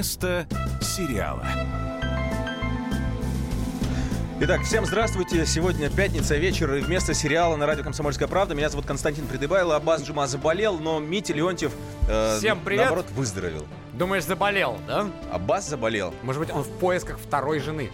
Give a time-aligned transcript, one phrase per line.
[0.00, 0.46] Место
[0.80, 1.44] сериала.
[4.40, 5.44] Итак, всем здравствуйте.
[5.44, 9.76] Сегодня пятница, вечер, и вместо сериала на радио «Комсомольская правда» меня зовут Константин Придыбайло.
[9.76, 11.72] Аббас Джума заболел, но Митя Леонтьев,
[12.08, 12.86] э, Всем привет.
[12.86, 13.66] наоборот, выздоровел.
[13.92, 15.10] Думаешь, заболел, да?
[15.30, 16.14] Аббас заболел.
[16.22, 17.90] Может быть, он в поисках второй жены.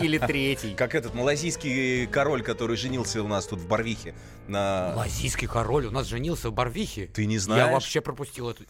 [0.00, 0.74] Или третьей.
[0.74, 4.14] Как этот малазийский король, который женился у нас тут в Барвихе.
[4.48, 4.92] На...
[4.94, 7.08] Малазийский король у нас женился в Барвихе.
[7.08, 7.66] Ты не знаешь?
[7.66, 8.64] Я вообще пропустил эту...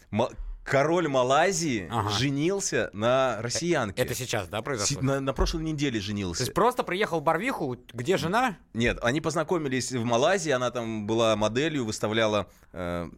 [0.67, 2.09] Король Малайзии Ага.
[2.09, 4.01] женился на россиянке.
[4.01, 5.01] Это сейчас, да, произошло?
[5.01, 6.43] На, на прошлой неделе То женился.
[6.43, 8.57] есть просто приехал в Барвиху, где жена?
[8.73, 13.09] Нет, они познакомились в Малайзии, она там была моделью, выставляла э,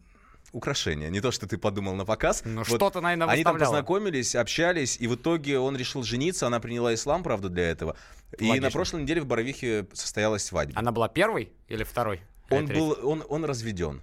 [0.52, 1.10] украшения.
[1.10, 2.42] Не то, что ты подумал на показ.
[2.44, 6.46] Ну, Вот что-то, наверное, Они там познакомились, общались, и в итоге он решил жениться.
[6.46, 7.96] Она приняла ислам, правда, для этого.
[8.38, 8.68] И Логично.
[8.68, 10.78] на прошлой неделе в Боровихе состоялась свадьба.
[10.78, 12.20] Она была первой или второй?
[12.48, 14.02] Или Он был, он, он разведен.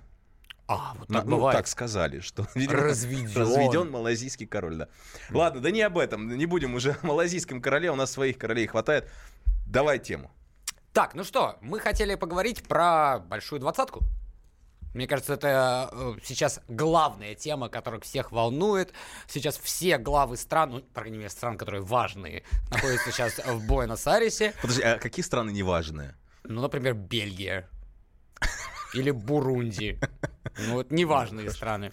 [0.67, 1.57] А, вот На- так ну, бывает.
[1.57, 3.39] так сказали, что видимо, Разведен.
[3.41, 4.87] разведен малазийский король, да.
[5.31, 6.27] Ладно, да не об этом.
[6.37, 7.89] Не будем уже о малазийском короле.
[7.91, 9.09] У нас своих королей хватает.
[9.65, 10.31] Давай тему.
[10.93, 14.01] Так, ну что, мы хотели поговорить про большую двадцатку.
[14.93, 18.93] Мне кажется, это э, сейчас главная тема, которая всех волнует.
[19.27, 24.53] Сейчас все главы стран, ну, по крайней мере, стран, которые важные, находятся сейчас в Буэнос-Айресе.
[24.61, 26.15] Подожди, а какие страны неважные?
[26.43, 27.69] Ну, например, Бельгия.
[28.93, 29.99] Или Бурунди.
[30.67, 31.91] Ну, вот неважные страны.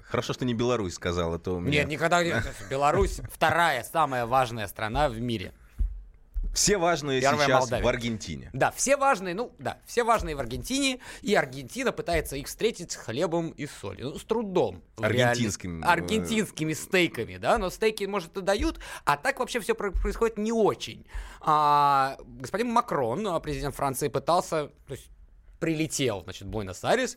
[0.00, 1.80] Хорошо, что не Беларусь сказала, то у меня...
[1.80, 2.34] Нет, никогда не...
[2.70, 5.52] Беларусь вторая самая важная страна в мире.
[6.54, 7.84] Все важные Первая сейчас Молдавия.
[7.84, 8.50] в Аргентине.
[8.52, 12.96] Да, все важные, ну да, все важные в Аргентине, и Аргентина пытается их встретить с
[12.96, 14.10] хлебом и солью.
[14.10, 14.80] Ну, с трудом.
[14.96, 15.92] в Аргентинским, реальности.
[15.92, 21.04] Аргентинскими стейками, да, но стейки, может, и дают, а так вообще все происходит не очень.
[21.40, 25.10] А, господин Макрон, президент Франции, пытался, то есть
[25.64, 27.16] прилетел, значит, Буэнос-Айрес,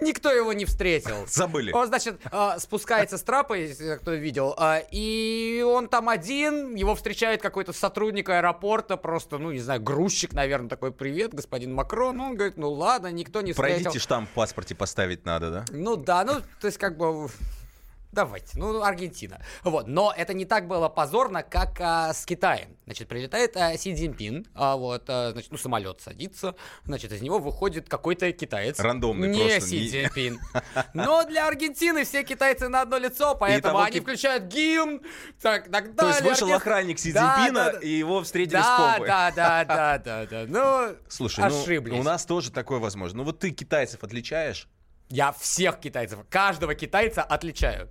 [0.00, 1.26] Никто его не встретил.
[1.28, 1.72] Забыли.
[1.72, 6.94] Он, значит, э, спускается с трапа, если кто видел, э, и он там один, его
[6.94, 12.20] встречает какой-то сотрудник аэропорта, просто, ну, не знаю, грузчик, наверное, такой, привет, господин Макрон.
[12.20, 13.82] Он говорит, ну ладно, никто не встретил.
[13.82, 15.64] Пройдите штамп в паспорте поставить надо, да?
[15.70, 17.28] Ну да, ну, то есть как бы...
[18.10, 19.40] Давайте, ну, Аргентина.
[19.64, 22.76] Вот, но это не так было позорно, как а, с Китаем.
[22.84, 26.54] Значит, прилетает а, Си Цзиньпин, а, вот, а, значит, ну, самолет садится,
[26.84, 28.80] значит, из него выходит какой-то китаец.
[28.80, 30.40] Рандомный Не просто, Си Цзиньпин.
[30.94, 35.02] Но для Аргентины все китайцы на одно лицо, поэтому того они ки- включают гимн,
[35.42, 36.54] так, так То есть далее, вышел оркестр.
[36.70, 37.78] охранник Си Цзиньпина, да, да.
[37.80, 39.06] и его встретили с Да, помпой.
[39.08, 40.44] да, да, да, да, да.
[40.48, 41.98] Ну, Слушай, ну, ошиблись.
[42.00, 43.18] у нас тоже такое возможно.
[43.18, 44.66] Ну вот ты китайцев отличаешь?
[45.10, 47.90] Я всех китайцев, каждого китайца отличаю.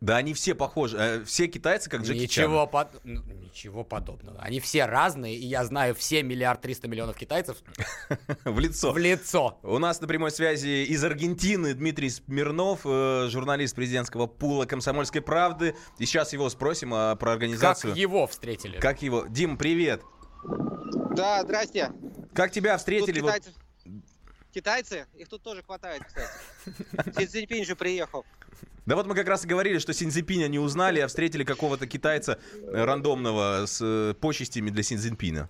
[0.00, 0.98] Да они все похожи.
[0.98, 2.44] Э, Все китайцы, как Джеки Чан.
[2.50, 4.38] Ничего, под- ну, ничего подобного.
[4.42, 7.56] Они все разные, и я знаю все миллиард триста миллионов китайцев
[8.44, 8.92] В лицо.
[8.92, 9.58] в лицо.
[9.62, 15.74] У нас на прямой связи из Аргентины Дмитрий Смирнов, э, журналист президентского пула «Комсомольской правды».
[15.98, 17.94] И сейчас его спросим а, про Как организацию.
[17.94, 18.78] его встретили?
[18.80, 19.24] Как его?
[19.26, 20.02] Дим, привет.
[21.16, 21.92] Да, здрасте.
[22.34, 23.20] Как тебя Тут встретили?
[23.20, 23.54] вот- китайцы...
[24.52, 25.06] Китайцы?
[25.14, 26.28] Их тут тоже хватает, кстати.
[27.18, 28.24] Си Цзиньпин же приехал.
[28.86, 32.38] Да вот мы как раз и говорили, что Синьцзипиня не узнали, а встретили какого-то китайца
[32.52, 35.48] э, рандомного с э, почестями для Синьцзипина.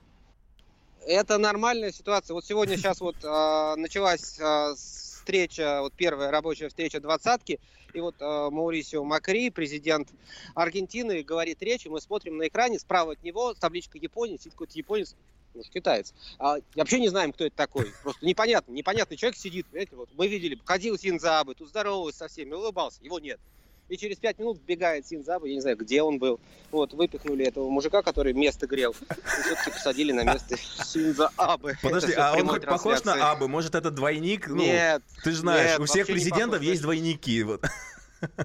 [1.06, 2.34] Это нормальная ситуация.
[2.34, 7.60] Вот сегодня сейчас вот а, началась а, встреча, вот первая рабочая встреча двадцатки,
[7.92, 10.08] и вот а, Маурисио Макри, президент
[10.54, 14.78] Аргентины, говорит речь, и мы смотрим на экране, справа от него табличка Япония, сидит какой-то
[14.78, 15.14] японец,
[15.54, 16.12] может, китаец.
[16.38, 17.92] А, вообще не знаем, кто это такой.
[18.02, 18.72] Просто непонятно.
[18.72, 19.66] Непонятный человек сидит.
[19.66, 23.02] Понимаете, вот мы видели, ходил Синзабы, тут здоровался со всеми, улыбался.
[23.02, 23.40] Его нет.
[23.88, 26.40] И через пять минут вбегает Синзабы, я не знаю, где он был.
[26.70, 28.92] Вот, выпихнули этого мужика, который место грел.
[28.92, 31.76] И все-таки посадили на место Синзаабы.
[31.82, 33.46] Подожди, Это всё в а он хоть похож на Абы?
[33.46, 34.48] Может, это двойник?
[34.48, 37.42] Ну, Нет, ты же знаешь, нет, у всех президентов есть двойники.
[37.42, 37.62] Вот.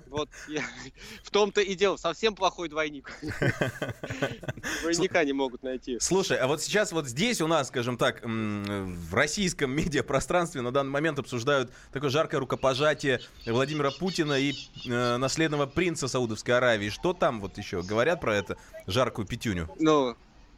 [0.08, 0.64] Вот я-
[1.24, 1.98] в том-то и дело.
[1.98, 3.12] Совсем плохой двойник.
[4.82, 6.00] Двойника не могут найти.
[6.00, 10.92] Слушай, а вот сейчас вот здесь у нас, скажем так, в российском медиапространстве на данный
[10.92, 14.54] момент обсуждают такое жаркое рукопожатие Владимира Путина и
[14.88, 16.90] э, наследного принца Саудовской Аравии.
[16.90, 19.70] Что там вот еще говорят про это жаркую пятюню?
[19.80, 20.16] Ну,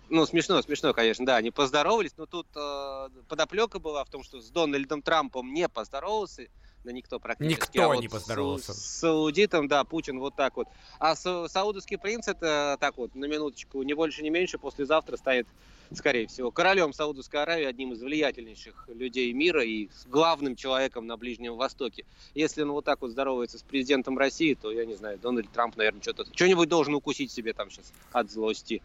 [0.09, 4.41] ну, смешно, смешно, конечно, да, они поздоровались, но тут э, подоплека была в том, что
[4.41, 6.47] с Дональдом Трампом не поздоровался,
[6.83, 7.77] да никто практически.
[7.77, 8.73] Никто а вот не с- поздоровался.
[8.73, 10.67] С, саудитом, да, Путин вот так вот.
[10.99, 15.47] А са- саудовский принц, это так вот, на минуточку, не больше, не меньше, послезавтра станет,
[15.93, 21.17] скорее всего, королем Саудовской Аравии, одним из влиятельнейших людей мира и с главным человеком на
[21.17, 22.05] Ближнем Востоке.
[22.33, 25.75] Если он вот так вот здоровается с президентом России, то, я не знаю, Дональд Трамп,
[25.75, 28.81] наверное, что-то, что-нибудь должен укусить себе там сейчас от злости.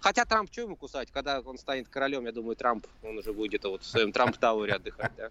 [0.00, 1.08] Хотя Трамп что ему кусать?
[1.10, 4.72] Когда он станет королем, я думаю, Трамп, он уже будет где-то вот в своем Трамп-тауэре
[4.72, 5.30] отдыхать, да?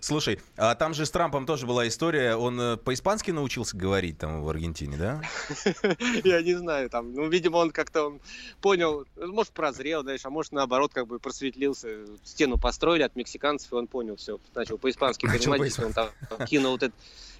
[0.00, 2.36] Слушай, а там же с Трампом тоже была история.
[2.36, 5.22] Он э, по-испански научился говорить там в Аргентине, да?
[6.24, 8.20] Я не знаю, там, ну, видимо, он как-то он
[8.60, 12.06] понял, может, прозрел, знаешь, а может, наоборот, как бы просветлился.
[12.24, 14.38] Стену построили от мексиканцев, и он понял все.
[14.54, 16.10] Начал по-испански понимать, он там
[16.46, 16.96] кинул вот этот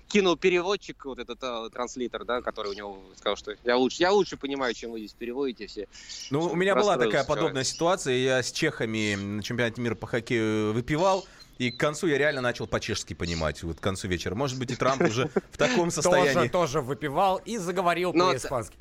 [0.09, 4.11] кинул переводчик, вот этот а, транслитор, да, который у него сказал, что я лучше, я
[4.11, 5.87] лучше понимаю, чем вы здесь переводите все.
[6.31, 8.15] Ну, у меня была такая подобная ситуация.
[8.15, 11.27] Я с чехами на чемпионате мира по хоккею выпивал.
[11.59, 14.35] И к концу я реально начал по-чешски понимать, вот к концу вечера.
[14.35, 16.33] Может быть, и Трамп уже в таком состоянии.
[16.33, 18.77] Тоже, тоже выпивал и заговорил по-испански.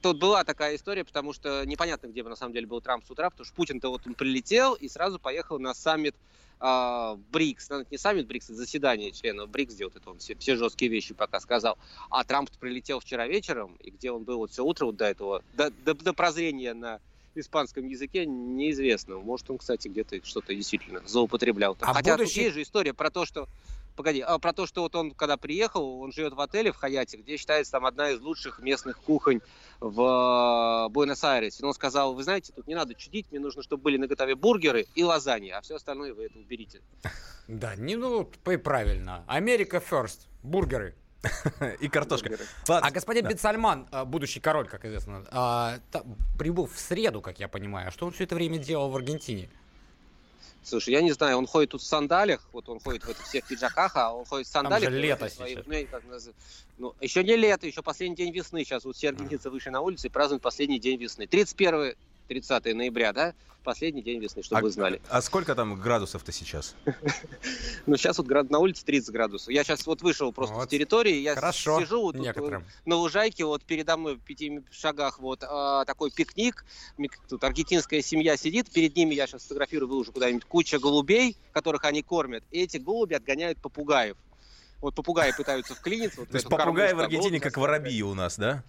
[0.00, 3.28] Тут была такая история, потому что непонятно, где на самом деле был Трамп с утра,
[3.28, 6.14] потому что Путин-то вот он прилетел и сразу поехал на саммит
[6.60, 10.34] а, БРИКС, ну, не саммит БРИКС, а заседание членов БРИКС, где вот это он все,
[10.36, 11.76] все жесткие вещи пока сказал.
[12.08, 15.42] А Трамп прилетел вчера вечером, и где он был вот все утро вот до этого,
[15.54, 17.00] до, до, до прозрения на
[17.40, 19.18] испанском языке неизвестно.
[19.18, 21.76] Может, он, кстати, где-то что-то действительно злоупотреблял.
[21.80, 22.34] А Хотя будущий...
[22.34, 23.48] тут есть же история про то, что
[23.96, 27.18] Погоди, а про то, что вот он, когда приехал, он живет в отеле в Хаяте,
[27.18, 29.40] где считается там одна из лучших местных кухонь
[29.80, 31.58] в э, Буэнос-Айресе.
[31.60, 34.86] Но он сказал, вы знаете, тут не надо чудить, мне нужно, чтобы были наготове бургеры
[34.94, 36.80] и лазанья, а все остальное вы это уберите.
[37.48, 39.24] Да, не ну, правильно.
[39.26, 40.28] Америка first.
[40.44, 40.94] Бургеры.
[41.80, 42.36] И картошка.
[42.68, 45.78] А господин Бен Сальман, э, будущий король, как известно, а,
[46.38, 47.88] прибыл в среду, как я понимаю.
[47.88, 49.48] А что он все это время делал в Аргентине?
[50.64, 53.44] Слушай, я не знаю, он ходит тут в сандалях, вот он ходит в этих всех
[53.46, 54.84] пиджаках, а он ходит в сандалях.
[54.84, 55.66] Там же лето сейчас.
[55.66, 56.02] ну, как,
[56.78, 58.64] ну, еще не лето, еще последний день весны.
[58.64, 61.26] Сейчас вот все аргентинцы вышли на улицу и празднуют последний день весны.
[61.26, 61.94] 31
[62.32, 63.34] 30 ноября, да?
[63.62, 65.00] Последний день весны, чтобы а, вы знали.
[65.08, 66.74] А сколько там градусов-то сейчас?
[67.86, 69.48] Ну, сейчас вот на улице 30 градусов.
[69.48, 72.16] Я сейчас вот вышел просто с территории, я сижу вот
[72.84, 76.64] на лужайке, вот передо мной в пяти шагах вот а, такой пикник.
[77.28, 82.02] Тут аргентинская семья сидит, перед ними я сейчас фотографирую, выложу куда-нибудь куча голубей, которых они
[82.02, 82.44] кормят.
[82.52, 84.16] И эти голуби отгоняют попугаев.
[84.80, 86.20] Вот попугаи пытаются вклиниться.
[86.20, 88.64] Вот То есть попугаи в Аргентине как воробьи у нас, да?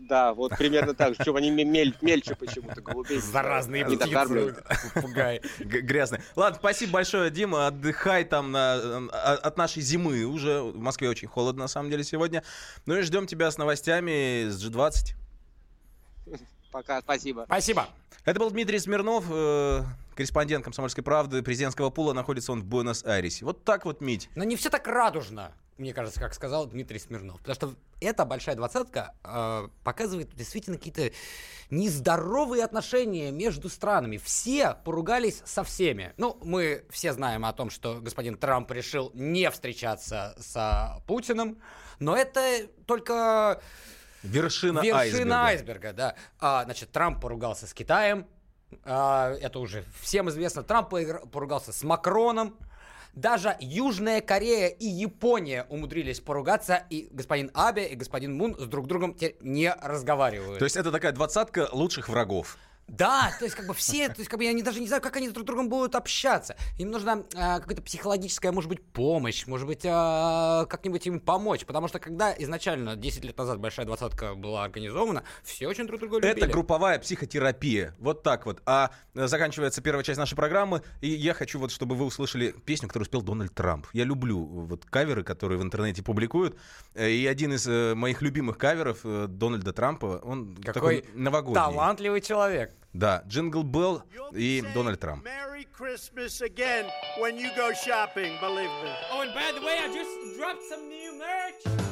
[0.00, 1.14] Да, вот примерно так же.
[1.18, 3.18] Причем они мель, мельче почему-то, голубей.
[3.18, 4.54] Заразные птицы,
[4.94, 5.40] попугаи.
[5.58, 6.22] Грязные.
[6.36, 7.66] Ладно, спасибо большое, Дима.
[7.66, 10.24] Отдыхай там на, от нашей зимы.
[10.24, 12.42] Уже в Москве очень холодно, на самом деле, сегодня.
[12.86, 15.14] Ну и ждем тебя с новостями с G20.
[16.70, 17.44] Пока, спасибо.
[17.46, 17.88] Спасибо.
[18.24, 19.82] Это был Дмитрий Смирнов, э,
[20.14, 22.12] корреспондент «Комсомольской правды» президентского пула.
[22.12, 23.44] Находится он в Буэнос-Айресе.
[23.44, 24.28] Вот так вот, Мить.
[24.34, 27.38] Но не все так радужно мне кажется, как сказал Дмитрий Смирнов.
[27.38, 31.10] Потому что эта большая двадцатка э, показывает действительно какие-то
[31.70, 34.18] нездоровые отношения между странами.
[34.18, 36.12] Все поругались со всеми.
[36.16, 41.60] Ну, мы все знаем о том, что господин Трамп решил не встречаться с Путиным,
[41.98, 43.60] но это только...
[44.22, 45.44] Вершина, Вершина айсберга.
[45.46, 46.14] айсберга, да.
[46.38, 48.26] А, значит, Трамп поругался с Китаем,
[48.84, 50.62] а, это уже всем известно.
[50.62, 50.90] Трамп
[51.32, 52.58] поругался с Макроном,
[53.14, 58.86] даже Южная Корея и Япония умудрились поругаться, и господин Абе и господин Мун с друг
[58.86, 60.58] другом не разговаривают.
[60.58, 62.56] То есть это такая двадцатка лучших врагов.
[62.90, 65.00] Да, то есть как бы все, то есть как бы я не, даже не знаю,
[65.00, 66.56] как они друг с другом будут общаться.
[66.76, 71.64] Им нужна э, какая-то психологическая, может быть, помощь, может быть, э, как-нибудь им помочь.
[71.64, 76.16] Потому что когда изначально, 10 лет назад Большая Двадцатка была организована, все очень друг друга
[76.16, 76.36] любили.
[76.36, 77.94] Это групповая психотерапия.
[78.00, 78.60] Вот так вот.
[78.66, 82.88] А э, заканчивается первая часть нашей программы, и я хочу вот, чтобы вы услышали песню,
[82.88, 83.86] которую спел Дональд Трамп.
[83.92, 86.58] Я люблю вот каверы, которые в интернете публикуют.
[86.94, 91.54] Э, и один из э, моих любимых каверов Дональда Трампа, он Какой такой новогодний.
[91.54, 92.74] талантливый человек.
[92.93, 95.23] Да, Джингл Белл и Дональд Трамп.
[95.25, 96.85] Merry Christmas again
[97.19, 98.91] when you go shopping, believe me.
[99.11, 101.85] Oh, and by the way, I just dropped some new merch.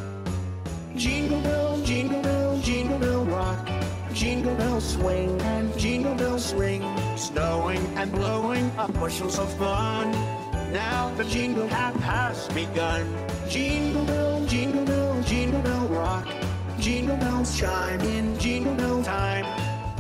[0.96, 3.68] Jingle bell, jingle bell, jingle bell rock.
[4.14, 6.84] Jingle bell swing and jingle bells ring.
[7.18, 10.12] Snowing and blowing up bushels of fun.
[10.72, 13.06] Now the jingle hop has begun.
[13.50, 16.28] Jingle bell, jingle bell, jingle bell rock.
[16.80, 19.37] Jingle bells chime in jingle bell time.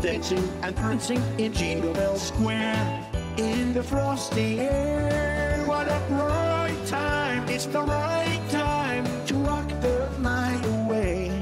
[0.00, 3.04] Dancing and prancing in Jingle Bell Square.
[3.36, 7.48] In the frosty air, what a bright time!
[7.48, 11.40] It's the right time to rock the night away.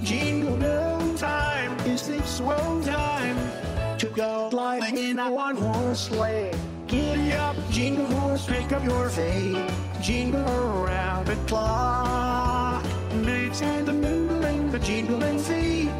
[0.00, 3.36] Jingle Bell time is the swell time
[3.98, 6.52] to go gliding in a one-horse sleigh.
[6.86, 9.68] Giddy up, jingle horse, pick up your fate.
[10.00, 12.84] Jingle around the clock.
[13.12, 15.90] Mates and the moon, the jingling feet.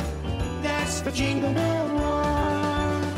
[0.89, 3.15] That's the Jingle Bell Rock.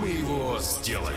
[0.00, 1.16] Мы его сделали.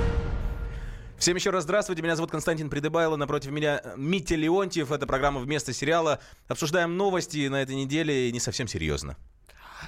[1.21, 5.39] Всем еще раз здравствуйте, меня зовут Константин Придыбайло, напротив меня э, Митя Леонтьев, это программа
[5.39, 6.19] «Вместо сериала».
[6.47, 9.15] Обсуждаем новости на этой неделе и не совсем серьезно.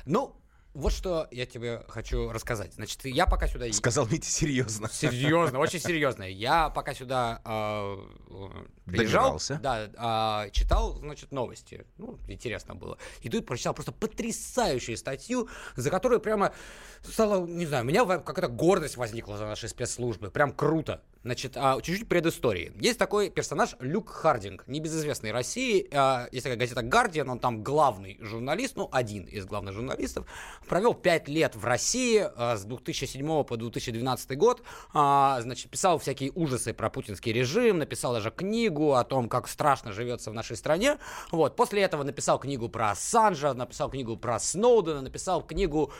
[0.05, 0.35] Ну,
[0.75, 2.75] вот что я тебе хочу рассказать.
[2.75, 3.65] Значит, я пока сюда...
[3.73, 4.87] Сказал Митя серьезно.
[4.91, 6.21] Серьезно, очень серьезно.
[6.21, 7.97] Я пока сюда э,
[8.85, 9.59] приезжал, Добирался.
[9.61, 11.85] да, э, читал, значит, новости.
[11.97, 12.97] Ну, интересно было.
[13.21, 16.53] И тут прочитал просто потрясающую статью, за которую прямо
[17.01, 20.31] стало, не знаю, у меня какая-то гордость возникла за наши спецслужбы.
[20.31, 21.01] Прям круто.
[21.23, 22.73] Значит, а, чуть-чуть предыстории.
[22.81, 25.87] Есть такой персонаж Люк Хардинг, небезызвестный России.
[25.93, 30.25] А, Есть такая газета «Гардиан», он там главный журналист, ну, один из главных журналистов.
[30.67, 34.63] Провел пять лет в России а, с 2007 по 2012 год.
[34.93, 39.91] А, Значит, писал всякие ужасы про путинский режим, написал даже книгу о том, как страшно
[39.91, 40.97] живется в нашей стране.
[41.31, 41.55] Вот.
[41.55, 45.91] После этого написал книгу про Ассанжа, написал книгу про Сноудена, написал книгу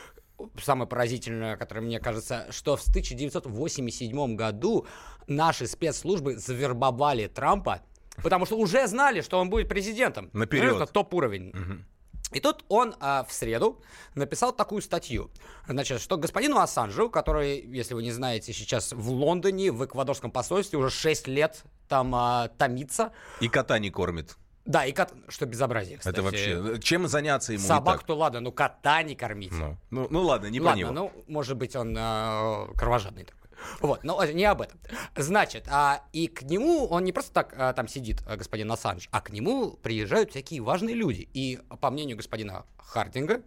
[0.62, 4.86] самое поразительное, которое мне кажется, что в 1987 году
[5.26, 7.82] наши спецслужбы завербовали Трампа,
[8.22, 10.30] потому что уже знали, что он будет президентом.
[10.32, 10.76] Наперед.
[10.76, 11.84] Это топ-уровень.
[12.32, 13.80] И тут он а, в среду
[14.14, 15.30] написал такую статью.
[15.68, 20.78] Значит, что господину Ассанжу, который, если вы не знаете, сейчас в Лондоне, в эквадорском посольстве,
[20.78, 23.12] уже 6 лет там а, томится.
[23.40, 24.36] И кота не кормит.
[24.64, 25.12] Да, и кот...
[25.28, 26.14] Что безобразие, кстати.
[26.14, 26.80] Это вообще...
[26.80, 29.54] Чем заняться ему Собак, то ладно, ну кота не кормите.
[29.54, 30.92] Ну, ну, ну ладно, не про Ладно, него.
[30.92, 33.43] ну, может быть, он э, кровожадный такой.
[33.80, 34.78] Вот, но не об этом.
[35.16, 39.08] Значит, а, и к нему, он не просто так а, там сидит, а, господин Ассанж,
[39.10, 41.28] а к нему приезжают всякие важные люди.
[41.32, 43.42] И, по мнению господина Хардинга,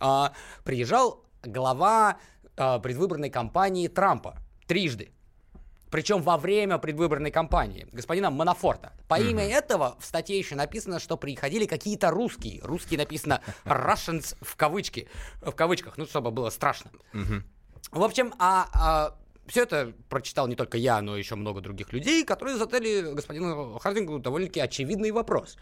[0.00, 0.32] а,
[0.64, 2.18] приезжал глава
[2.56, 4.36] а, предвыборной кампании Трампа
[4.66, 5.12] трижды.
[5.90, 8.92] Причем во время предвыборной кампании господина Манафорта.
[9.08, 12.60] По имя этого в статье еще написано, что приходили какие-то русские.
[12.62, 15.08] Русские написано Russians в кавычки,
[15.42, 16.92] в кавычках, ну чтобы было страшно.
[17.90, 19.16] В общем, а,
[19.46, 24.18] все это прочитал не только я, но еще много других людей, которые задали господину Хардингу
[24.18, 25.56] довольно-таки очевидный вопрос.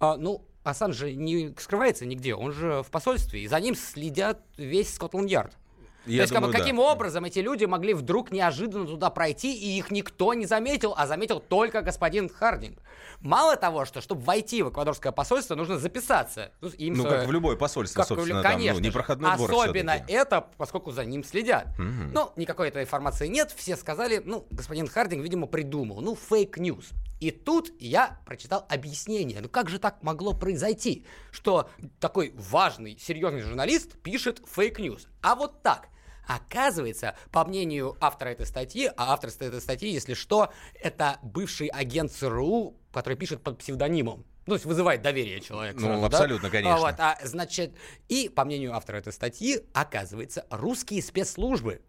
[0.00, 4.40] А, ну, Ассанж же не скрывается нигде, он же в посольстве, и за ним следят
[4.56, 5.56] весь Скотланд-Ярд.
[6.06, 6.58] Я То есть, как бы, думаю, да.
[6.58, 11.06] каким образом эти люди могли вдруг неожиданно туда пройти, и их никто не заметил, а
[11.06, 12.78] заметил только господин Хардинг.
[13.20, 16.52] Мало того, что чтобы войти в эквадорское посольство, нужно записаться.
[16.60, 19.50] Ну, им Ну, с- как в любое посольство, как, собственно, конечно там, ну, непроходной двор
[19.50, 20.12] Особенно всё-таки.
[20.12, 21.66] это, поскольку за ним следят.
[21.78, 23.52] Ну, никакой этой информации нет.
[23.56, 26.00] Все сказали, ну, господин Хардинг, видимо, придумал.
[26.02, 26.90] Ну, fake news.
[27.20, 29.40] И тут я прочитал объяснение.
[29.40, 31.70] Ну, как же так могло произойти, что
[32.00, 35.06] такой важный, серьезный журналист пишет фейк-ньюс?
[35.22, 35.88] А вот так.
[36.26, 42.12] Оказывается, по мнению автора этой статьи, а автор этой статьи, если что, это бывший агент
[42.12, 44.24] ЦРУ, который пишет под псевдонимом.
[44.46, 45.80] Ну, то есть вызывает доверие человека.
[45.80, 46.06] Ну, сразу, да?
[46.06, 46.76] абсолютно, конечно.
[46.76, 47.74] А вот, а, значит,
[48.08, 51.80] и по мнению автора этой статьи, оказывается, русские спецслужбы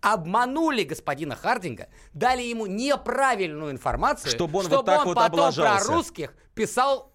[0.00, 5.84] обманули господина Хардинга, дали ему неправильную информацию, Чтобы он вот так вот потом облажался.
[5.86, 7.12] про русских писал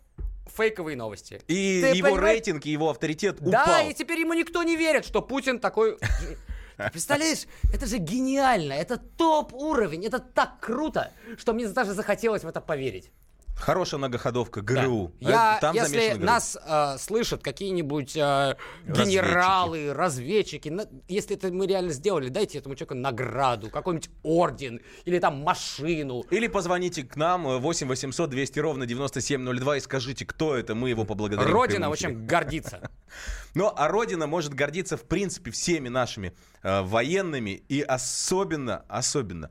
[0.55, 1.41] фейковые новости.
[1.47, 2.23] И Ты его понимаешь?
[2.35, 3.89] рейтинг, и его авторитет Да, упал.
[3.89, 5.97] и теперь ему никто не верит, что Путин такой...
[6.91, 12.47] Представляешь, это же гениально, это топ уровень, это так круто, что мне даже захотелось в
[12.47, 13.11] это поверить.
[13.59, 15.11] Хорошая многоходовка ГРУ.
[15.19, 16.25] Я, Э, Там если ГРУ.
[16.25, 18.55] нас э, слышат какие-нибудь э,
[18.87, 25.19] генералы, разведчики, на- если это мы реально сделали, дайте этому человеку награду, какой-нибудь орден или
[25.19, 26.23] там машину.
[26.31, 30.89] Или позвоните к нам э, 8 800 200 ровно 9702 и скажите, кто это, мы
[30.89, 31.49] его поблагодарим.
[31.49, 32.09] в Родина эфире.
[32.11, 32.89] очень гордится.
[33.55, 39.49] Но а Родина может гордиться, в принципе, всеми нашими э, военными и особенно, особенно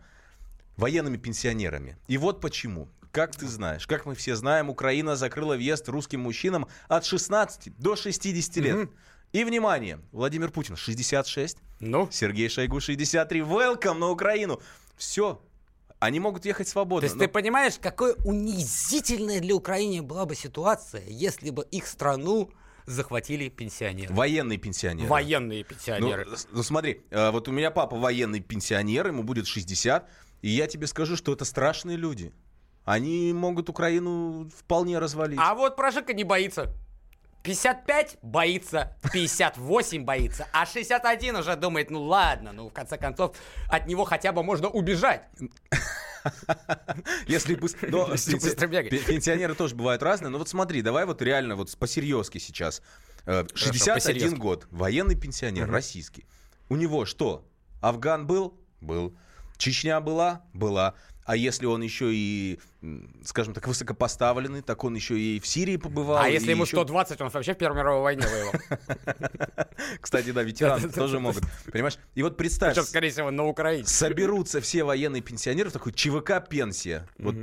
[0.78, 1.96] военными пенсионерами.
[2.08, 2.88] И вот почему.
[3.12, 7.96] Как ты знаешь, как мы все знаем, Украина закрыла въезд русским мужчинам от 16 до
[7.96, 8.90] 60 лет.
[9.32, 13.40] И, внимание, Владимир Путин 66, Ну, Сергей Шойгу 63.
[13.40, 14.60] Welcome на Украину.
[14.96, 15.40] Все.
[16.00, 17.04] Они могут ехать то свободно.
[17.06, 22.50] есть но- ты понимаешь, какой унизительная для Украины была бы ситуация, если бы их страну
[22.86, 24.14] захватили пенсионеры.
[24.14, 25.08] Военные пенсионеры.
[25.08, 26.36] Военные Ну, пенсионеры.
[26.36, 30.08] с- ну, смотри, э, вот у меня папа военный пенсионер, ему будет 60,
[30.40, 32.32] и я тебе скажу, что это страшные люди.
[32.88, 35.38] Они могут Украину вполне развалить.
[35.38, 36.72] А вот Порошенко не боится.
[37.42, 43.36] 55 боится, 58 боится, а 61 уже думает, ну ладно, ну в конце концов
[43.68, 45.28] от него хотя бы можно убежать.
[47.26, 47.68] Если бы...
[47.82, 48.90] но Если быстро бегать.
[48.90, 50.30] пе- Пенсионеры тоже бывают разные.
[50.30, 52.80] Но вот смотри, давай вот реально вот по-серьезки сейчас.
[53.26, 54.36] Э, 61 по-серьезки.
[54.38, 56.24] год, военный пенсионер, российский.
[56.70, 57.46] У него что?
[57.82, 58.58] Афган был?
[58.80, 59.14] Был.
[59.58, 60.42] Чечня была?
[60.54, 60.94] Была.
[61.28, 62.58] А если он еще и,
[63.22, 66.16] скажем так, высокопоставленный, так он еще и в Сирии побывал.
[66.22, 68.54] А если ему еще- 120, он вообще в Первой мировой войне воевал.
[70.00, 71.44] Кстати, да, ветераны тоже могут.
[71.70, 71.98] Понимаешь?
[72.14, 73.84] И вот представь, Причем, скорее всего, на Украине.
[73.84, 77.06] соберутся все военные пенсионеры в такой ЧВК пенсия.
[77.18, 77.34] Вот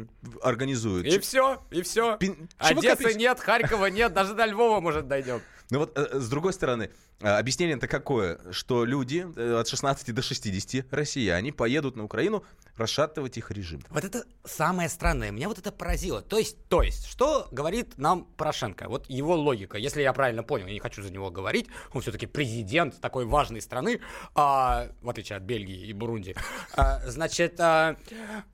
[0.41, 1.05] организуют.
[1.05, 2.17] И все, и все.
[2.57, 5.41] Одессы нет, Харькова нет, даже до Львова, может, дойдем.
[5.71, 8.39] Ну вот, э, с другой стороны, э, объяснение-то какое?
[8.51, 12.43] Что люди э, от 16 до 60, россияне, поедут на Украину
[12.75, 13.81] расшатывать их режим.
[13.89, 15.31] Вот это самое странное.
[15.31, 16.21] Меня вот это поразило.
[16.21, 18.89] То есть, то есть, что говорит нам Порошенко?
[18.89, 22.27] Вот его логика, если я правильно понял, я не хочу за него говорить, он все-таки
[22.27, 24.01] президент такой важной страны,
[24.35, 26.35] а, в отличие от Бельгии и Бурунди.
[26.73, 27.97] А, значит, а,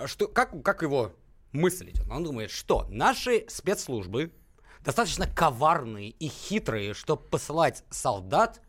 [0.05, 1.13] что, как, как его
[1.51, 2.07] мысль идет?
[2.09, 4.31] Он думает, что наши спецслужбы
[4.83, 8.61] достаточно коварные и хитрые, чтобы посылать солдат,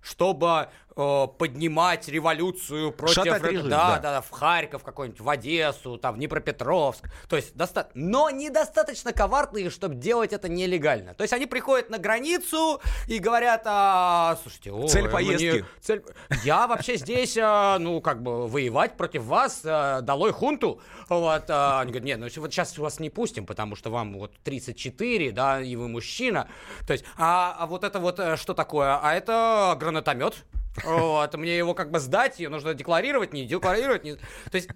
[0.00, 0.68] чтобы
[1.00, 3.14] э, поднимать революцию против...
[3.24, 3.98] Шатать ре- режим, да, да.
[4.00, 7.04] да, в Харьков какой-нибудь, в Одессу, там, в Днепропетровск.
[7.28, 7.88] То есть, доста...
[7.94, 11.14] но недостаточно коварные, чтобы делать это нелегально.
[11.14, 15.64] То есть, они приходят на границу и говорят, а, слушайте, ой, Цель мне- поездки.
[15.80, 16.04] цель-
[16.44, 20.80] Я вообще здесь, а, ну, как бы, воевать против вас, а, долой хунту.
[21.08, 24.32] Вот, а, они говорят, нет, ну, вот сейчас вас не пустим, потому что вам вот
[24.44, 26.48] 34, да, и вы мужчина.
[26.86, 28.98] То есть, а, а вот это вот э, что такое?
[29.02, 30.44] А это гранатомет.
[30.84, 34.04] Вот, мне его как бы сдать, ее нужно декларировать, не декларировать.
[34.04, 34.14] Не...
[34.14, 34.68] То есть,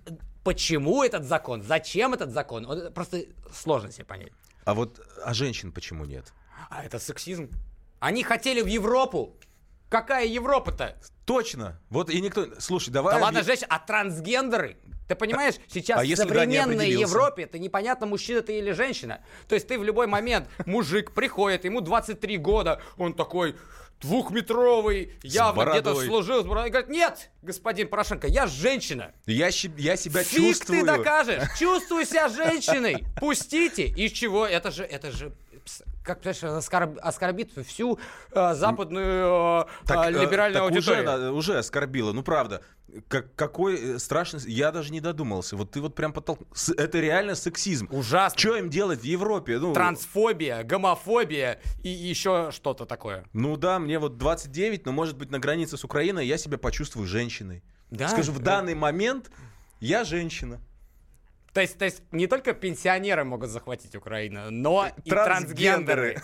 [0.42, 1.62] почему этот закон?
[1.62, 2.66] Зачем этот закон?
[2.66, 4.32] Вот это просто сложно себе понять.
[4.64, 6.32] А вот, а женщин почему нет?
[6.70, 7.50] А это сексизм.
[8.00, 9.36] Они хотели в Европу.
[9.88, 10.96] Какая Европа-то?
[11.24, 11.80] Точно.
[11.90, 12.48] Вот и никто...
[12.58, 13.14] Слушай, давай...
[13.14, 14.76] Да ладно, женщины, а трансгендеры?
[15.06, 16.90] Ты понимаешь, сейчас а в современной?
[16.90, 19.22] Европе это непонятно, мужчина ты или женщина.
[19.48, 23.56] То есть ты в любой момент, мужик приходит, ему 23 года, он такой
[24.00, 26.68] двухметровый, явно где-то служил, с бородой.
[26.68, 29.12] И говорит, нет, господин Порошенко, я женщина.
[29.26, 30.80] Я, я себя Фиг чувствую...
[30.80, 33.04] ты докажешь, чувствую себя женщиной.
[33.16, 33.86] Пустите.
[33.86, 34.46] Из чего?
[34.46, 35.34] Это же, это же
[36.04, 37.98] как понимаешь, оскорб- оскорбит всю
[38.32, 41.04] э, западную э, Так, э, э, либеральную так уже, аудиторию.
[41.26, 42.62] на- уже оскорбила, ну правда.
[43.08, 44.40] Как, какой э, страшный...
[44.46, 45.56] Я даже не додумался.
[45.56, 46.46] Вот ты вот прям подтолкнул.
[46.76, 47.88] Это реально сексизм.
[47.90, 48.38] Ужасно.
[48.38, 49.58] Что им делать в Европе?
[49.58, 53.24] Ну, Трансфобия, гомофобия и еще что-то такое.
[53.32, 57.06] Ну да, мне вот 29, но может быть на границе с Украиной я себя почувствую
[57.08, 57.64] женщиной.
[57.90, 58.08] Да?
[58.08, 59.30] Скажу, в данный момент
[59.80, 60.60] я женщина.
[61.54, 66.14] То есть, то есть не только пенсионеры могут захватить Украину, но и Трансгендеры.
[66.14, 66.22] трансгендеры.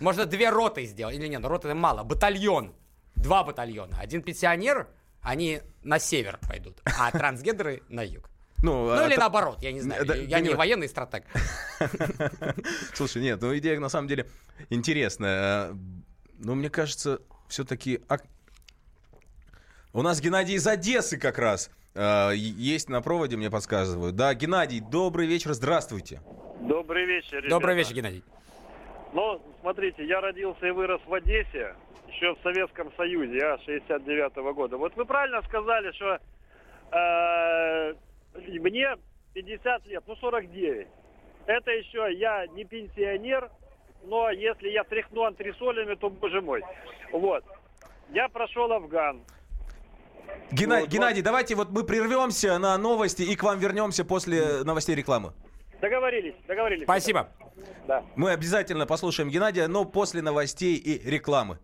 [0.00, 1.14] Можно две роты сделать.
[1.16, 2.02] Или нет, ну, роты это мало.
[2.02, 2.74] Батальон.
[3.14, 3.96] Два батальона.
[4.00, 4.88] Один пенсионер,
[5.20, 8.28] они на север пойдут, а трансгендеры на юг.
[8.62, 10.04] Ну, Ну а или та- наоборот, я не знаю.
[10.06, 10.56] Да, я не понимаю.
[10.56, 11.24] военный стратег.
[12.94, 14.26] Слушай, нет, ну идея на самом деле
[14.70, 15.68] интересная.
[15.70, 15.74] Э,
[16.38, 18.00] Но мне кажется, все-таки...
[19.92, 24.16] У нас Геннадий из Одессы как раз э, есть на проводе, мне подсказывают.
[24.16, 26.20] Да, Геннадий, добрый вечер, здравствуйте.
[26.60, 27.50] Добрый вечер, ребята.
[27.50, 28.24] Добрый вечер, Геннадий.
[29.12, 31.76] Ну, смотрите, я родился и вырос в Одессе,
[32.08, 34.76] еще в Советском Союзе, я 69-го года.
[34.76, 36.18] Вот вы правильно сказали, что
[36.90, 37.94] э,
[38.58, 38.96] мне
[39.34, 40.88] 50 лет, ну 49.
[41.46, 43.50] Это еще я не пенсионер,
[44.04, 46.62] но если я тряхну антресолями, то, боже мой.
[47.12, 47.44] Вот.
[48.10, 49.22] Я прошел Афган.
[50.50, 54.94] Гена- Вот, Геннадий, давайте вот мы прервемся на новости и к вам вернемся после новостей
[54.94, 55.32] рекламы.
[55.80, 56.84] Договорились, договорились.
[56.84, 57.28] Спасибо.
[57.86, 58.02] Да.
[58.16, 61.58] Мы обязательно послушаем Геннадия, но после новостей и рекламы.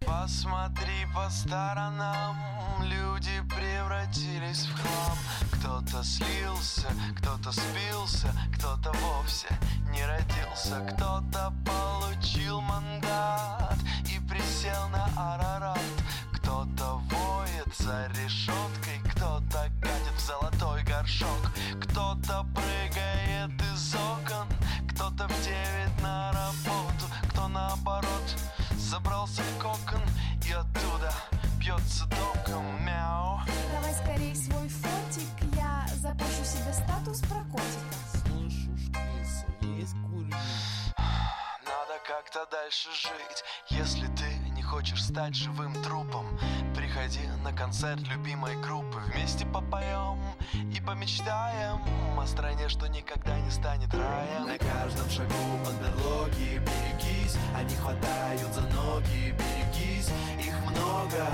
[0.00, 2.36] Посмотри по сторонам,
[2.82, 5.18] люди превратились в хлам.
[5.52, 9.48] Кто-то слился, кто-то спился, кто-то вовсе
[9.92, 15.47] не родился, кто-то получил мандат и присел на Арарат.
[17.88, 24.46] За решеткой, кто-то катит в золотой горшок, кто-то прыгает из окон,
[24.90, 28.36] кто-то в девять на работу, кто наоборот
[28.76, 30.02] забрался в кокон
[30.46, 31.14] и оттуда
[31.58, 32.62] бьется током.
[32.84, 33.40] Мяу.
[33.72, 37.88] Давай скорей свой фотик, я запущу себе статус про котика.
[41.64, 43.44] Надо как-то дальше жить.
[43.70, 46.26] Если ты не хочешь стать живым трупом
[46.74, 49.00] Приходи на концерт любимой группы.
[49.14, 50.18] Вместе попоем
[50.52, 51.80] и помечтаем
[52.18, 54.46] О стране, что никогда не станет раем.
[54.46, 55.34] На каждом шагу
[55.64, 57.36] бандерлоги, берегись.
[57.56, 60.10] Они хватают за ноги, берегись.
[60.38, 61.24] Их много,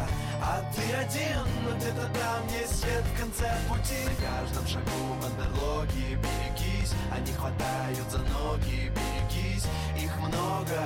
[0.41, 4.05] А ты один, но где-то там есть свет в конце пути.
[4.05, 10.81] На каждом шагу бандерлоги Берегись, они хватают за ноги Берегись, их много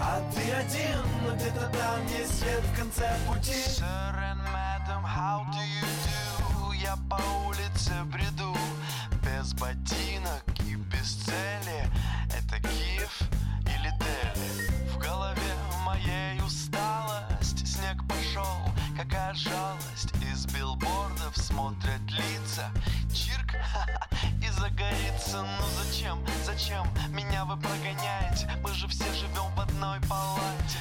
[0.00, 3.52] А ты один, но где-то там есть свет в конце пути.
[3.52, 4.12] Sir
[4.92, 6.72] madam, how do you do?
[6.72, 8.56] Я по улице бреду
[9.22, 11.90] Без ботинок и без цели
[12.36, 13.20] Это Киев
[13.66, 14.90] или Дели?
[14.90, 18.58] В голове моей усталость Снег пошел,
[18.96, 22.70] какая жалость Из билбордов смотрят лица
[23.14, 23.54] Чирк,
[24.42, 28.50] и загорится Ну зачем, зачем меня вы прогоняете?
[28.62, 30.78] Мы же все живем в одной палате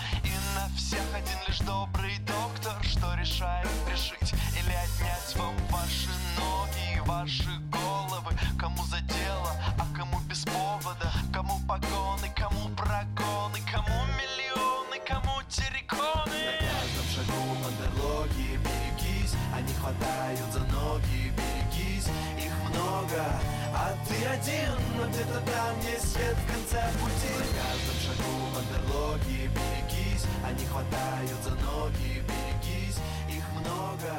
[0.56, 7.00] на всех один лишь добрый доктор Что решает решить или отнять вам ваши ноги и
[7.02, 8.34] ваши головы.
[8.60, 11.12] Кому за дело, а кому без повода.
[11.34, 16.42] Кому погоны, кому прогоны Кому миллионы, кому терриконы.
[16.48, 23.24] На каждом шагу бандерлоги Берегись, они хватают за ноги Берегись, их много
[23.74, 27.32] А ты один, но где-то там есть свет в конце пути.
[27.40, 29.40] На каждом шагу бандерлоги Берегись,
[30.46, 34.12] они хватают за ноги Берегись, их много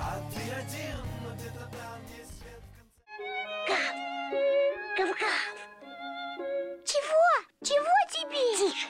[0.00, 3.86] А ты один, но где-то там есть свет в конце
[4.96, 5.56] Гав-гав!
[6.84, 7.26] Чего?
[7.62, 8.70] Чего тебе?
[8.70, 8.88] Тише!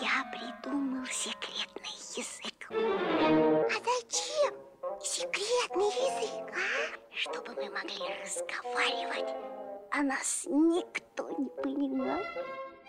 [0.00, 2.68] Я придумал секретный язык.
[2.70, 4.54] А зачем
[5.00, 6.96] секретный язык, а?
[7.12, 9.34] Чтобы мы могли разговаривать,
[9.92, 12.20] а нас никто не понимал.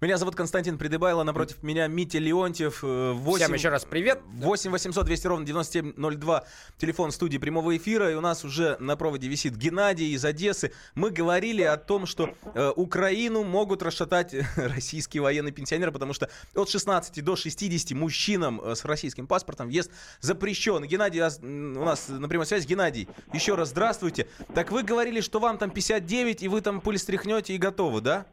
[0.00, 2.82] Меня зовут Константин Придыбайло, напротив меня Митя Леонтьев.
[2.82, 3.44] э, 8...
[3.44, 4.22] Всем еще раз привет.
[4.32, 6.44] 8 800 200 ровно 9702,
[6.78, 8.10] телефон студии прямого эфира.
[8.10, 10.72] И у нас уже на проводе висит Геннадий из Одессы.
[10.94, 16.70] Мы говорили о том, что э, Украину могут расшатать российские военные пенсионеры, потому что от
[16.70, 19.90] 16 до 60 мужчинам э, с российским паспортом въезд
[20.22, 20.82] запрещен.
[20.86, 22.66] Геннадий, а, у нас на прямой связи.
[22.66, 24.28] Геннадий, еще раз здравствуйте.
[24.54, 28.24] Так вы говорили, что вам там 59, и вы там пыль стряхнете и готовы, да?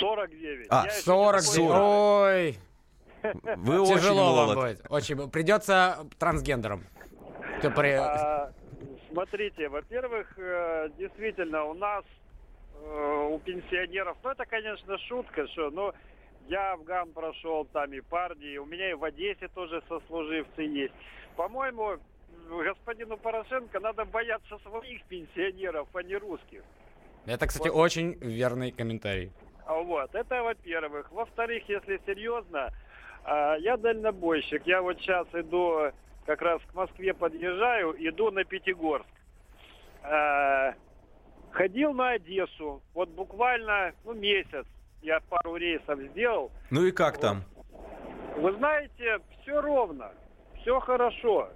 [0.00, 0.66] 49.
[0.70, 1.42] А, Я еще 40.
[1.42, 2.58] такой- Ой,
[3.56, 4.56] Вы очень тяжело вам молод.
[4.58, 4.90] будет.
[4.90, 5.30] Очень.
[5.30, 6.84] Придется трансгендером.
[7.60, 8.52] Ты при- А,
[9.12, 12.04] смотрите, во-первых, э, действительно, у нас,
[12.82, 15.94] э, у пенсионеров, ну это, конечно, шутка, что, но
[16.48, 20.94] я Афган прошел, там и парни, у меня и в Одессе тоже сослуживцы есть.
[21.36, 21.98] По-моему,
[22.50, 26.62] господину Порошенко надо бояться своих пенсионеров, а не русских.
[27.24, 27.76] Это, кстати, Вот.
[27.78, 29.30] очень верный комментарий.
[29.66, 31.10] А Вот, это во-первых.
[31.12, 32.70] Во-вторых, если серьезно,
[33.24, 34.66] а, я дальнобойщик.
[34.66, 35.92] Я вот сейчас иду,
[36.26, 39.06] как раз к Москве подъезжаю, иду на Пятигорск.
[40.02, 40.74] А,
[41.52, 44.66] Ходил на Одессу, вот буквально, ну, месяц.
[45.02, 46.50] Я пару рейсов сделал.
[46.70, 47.42] Ну и как там?
[48.36, 50.12] Вы знаете, все ровно,
[50.60, 51.50] все хорошо.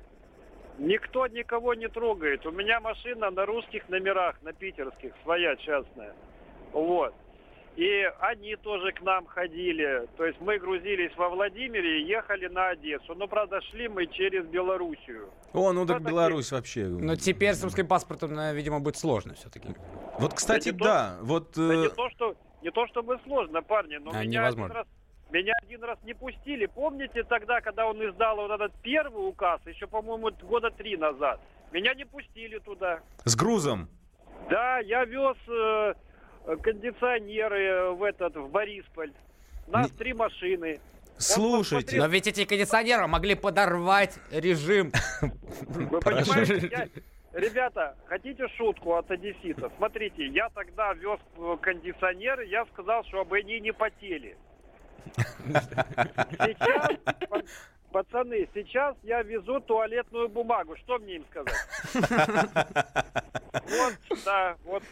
[0.78, 2.44] Никто никого не трогает.
[2.44, 6.14] У меня машина на русских номерах, на питерских, своя частная.
[6.72, 7.14] Вот.
[7.76, 10.08] И они тоже к нам ходили.
[10.16, 13.14] То есть мы грузились во Владимире и ехали на Одессу.
[13.14, 15.28] Но, правда, шли мы через Белоруссию.
[15.52, 16.86] О, ну так Беларусь вообще.
[16.86, 19.68] Но теперь с русским паспортом, видимо, будет сложно все-таки.
[20.18, 21.52] Вот, кстати, Да не то- да, вот...
[21.54, 24.64] Да э, не то, что не то чтобы сложно, парни, но А, меня невозможно.
[24.64, 24.86] один раз
[25.30, 26.66] меня один раз не пустили.
[26.66, 31.40] Помните тогда, когда он издал вот этот первый указ, еще, по-моему, года три назад?
[31.72, 33.00] Меня не пустили туда.
[33.24, 33.88] С грузом.
[34.48, 35.94] Да, я вез э,
[36.62, 39.12] кондиционеры в этот в Борисполь.
[39.66, 40.78] Нас три машины.
[41.18, 44.92] Слушайте, Но ведь эти кондиционеры могли подорвать режим.
[45.62, 46.88] Вы понимаете, я-
[47.32, 49.70] Ребята, хотите шутку от одесситов?
[49.76, 54.36] Смотрите, я тогда вез э, кондиционеры, я сказал, чтобы они не потели.
[55.14, 56.88] Сейчас,
[57.28, 57.42] па-
[57.92, 60.76] пацаны, сейчас я везу туалетную бумагу.
[60.76, 61.54] Что мне им сказать?
[63.68, 64.82] Вот, да, вот.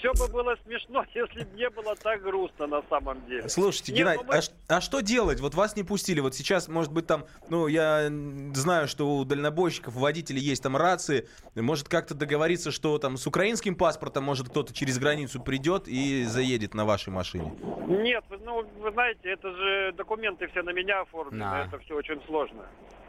[0.00, 3.48] Все бы было смешно, если бы не было так грустно на самом деле.
[3.48, 5.40] Слушайте, Не, Геннадий, ну мы- а, а что делать?
[5.40, 6.20] Вот вас не пустили.
[6.20, 8.08] Вот сейчас, может быть, там, ну, я
[8.54, 11.28] знаю, что у дальнобойщиков, у водителей есть там рации.
[11.54, 16.74] Может как-то договориться, что там с украинским паспортом, может, кто-то через границу придет и заедет
[16.74, 17.52] на вашей машине.
[17.86, 21.66] Нет, ну, вы знаете, это же документы все на меня оформлены, Да.
[21.66, 22.64] это все очень сложно.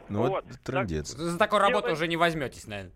[0.08, 0.44] Ну, Вот.
[0.44, 1.08] вот трындец.
[1.10, 2.92] За такую работу Делай- уже не возьметесь, наверное.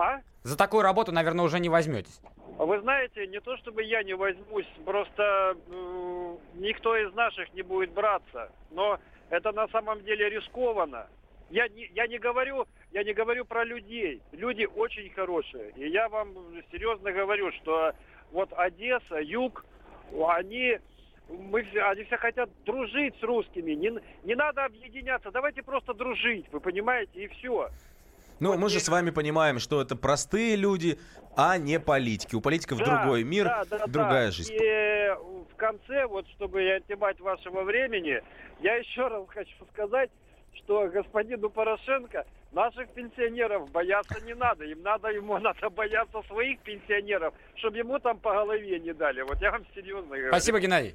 [0.00, 0.22] А?
[0.44, 2.20] За такую работу, наверное, уже не возьметесь.
[2.56, 7.92] Вы знаете, не то чтобы я не возьмусь, просто э, никто из наших не будет
[7.92, 8.50] браться.
[8.70, 11.06] Но это на самом деле рискованно.
[11.50, 14.22] Я не, я не говорю, я не говорю про людей.
[14.32, 15.72] Люди очень хорошие.
[15.76, 16.34] И я вам
[16.72, 17.92] серьезно говорю, что
[18.32, 19.64] вот Одесса, Юг,
[20.28, 20.78] они,
[21.28, 23.72] мы все, они все хотят дружить с русскими.
[23.72, 27.68] Не, не надо объединяться, давайте просто дружить, вы понимаете, и все.
[28.40, 30.98] Ну, мы же с вами понимаем, что это простые люди,
[31.36, 32.34] а не политики.
[32.34, 34.30] У политиков Да, другой мир, да, да, другая да.
[34.32, 34.52] жизнь.
[34.54, 38.22] И э, в конце, вот чтобы не отнимать вашего времени,
[38.60, 40.10] я еще раз хочу сказать,
[40.54, 44.64] что господину Порошенко наших пенсионеров бояться не надо.
[44.64, 49.20] Им надо, ему надо бояться своих пенсионеров, чтобы ему там по голове не дали.
[49.22, 50.28] Вот я вам серьезно говорю.
[50.28, 50.94] Спасибо, Геннадий.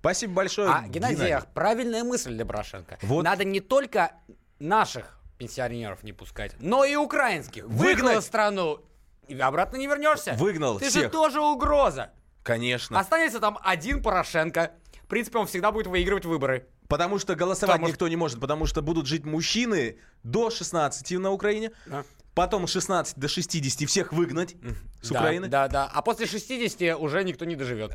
[0.00, 1.46] Спасибо большое, А, Геннадий, Геннадий.
[1.54, 2.98] правильная мысль для Порошенко.
[3.02, 3.22] Вот.
[3.24, 4.12] Надо не только
[4.58, 7.64] наших пенсионеров не пускать, но и украинских.
[7.64, 8.02] Выгнать.
[8.02, 8.80] Выгнал страну,
[9.26, 10.34] и обратно не вернешься.
[10.34, 11.10] Выгнал Ты же всех.
[11.12, 12.12] тоже угроза.
[12.44, 12.98] Конечно.
[12.98, 14.70] Останется там один Порошенко.
[15.02, 16.68] В принципе, он всегда будет выигрывать выборы.
[16.88, 21.30] Потому что голосовать Потому никто не может, потому что будут жить мужчины до 16 на
[21.32, 22.04] Украине, Да.
[22.34, 24.54] потом с 16 до 60 всех выгнать
[25.02, 25.48] с Да, Украины.
[25.48, 25.90] Да, да.
[25.92, 27.92] А после 60 уже никто не доживет.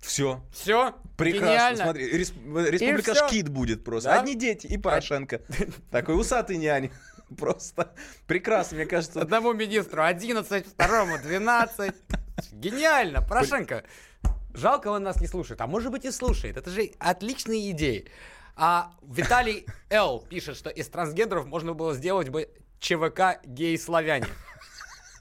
[0.00, 0.42] Все.
[0.52, 0.94] Все.
[1.16, 1.46] Прекрасно.
[1.46, 1.84] Гениально.
[1.84, 2.32] Смотри, рес-
[2.70, 3.28] республика всё.
[3.28, 4.10] Шкит будет просто.
[4.10, 4.20] Да?
[4.20, 5.40] Одни дети и Порошенко.
[5.90, 6.90] Такой усатый нянь.
[7.38, 7.92] Просто
[8.26, 9.20] прекрасно, мне кажется.
[9.20, 11.94] Одному министру 11, второму 12.
[12.52, 13.84] Гениально, Порошенко.
[14.54, 15.60] Жалко, он нас не слушает.
[15.60, 16.56] А может быть и слушает.
[16.56, 18.08] Это же отличные идеи.
[18.56, 20.24] А Виталий Л.
[20.28, 22.48] пишет, что из трансгендеров можно было сделать бы
[22.80, 24.26] ЧВК гей-славяне.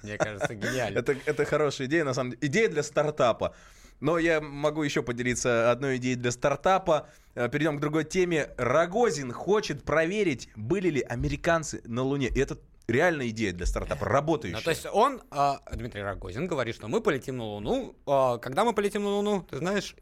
[0.02, 1.00] Мне кажется, гениально.
[1.00, 2.48] Это, это хорошая идея, на самом деле.
[2.48, 3.56] Идея для стартапа.
[4.00, 7.10] Но я могу еще поделиться одной идеей для стартапа.
[7.36, 8.50] Э, Перейдем к другой теме.
[8.58, 12.28] Рогозин хочет проверить, были ли американцы на Луне.
[12.28, 14.58] И это реальная идея для стартапа, работающая.
[14.58, 17.96] Ну, то есть он, а, Дмитрий Рогозин, говорит, что мы полетим на Луну.
[18.06, 19.96] А, когда мы полетим на Луну, ты знаешь?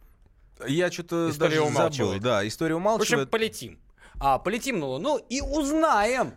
[0.68, 2.22] Я что-то даже умалчивает.
[2.22, 2.24] забыл.
[2.24, 3.30] Да, история В общем, умалчивает.
[3.30, 3.80] полетим.
[4.20, 6.34] А, полетим на Луну и узнаем.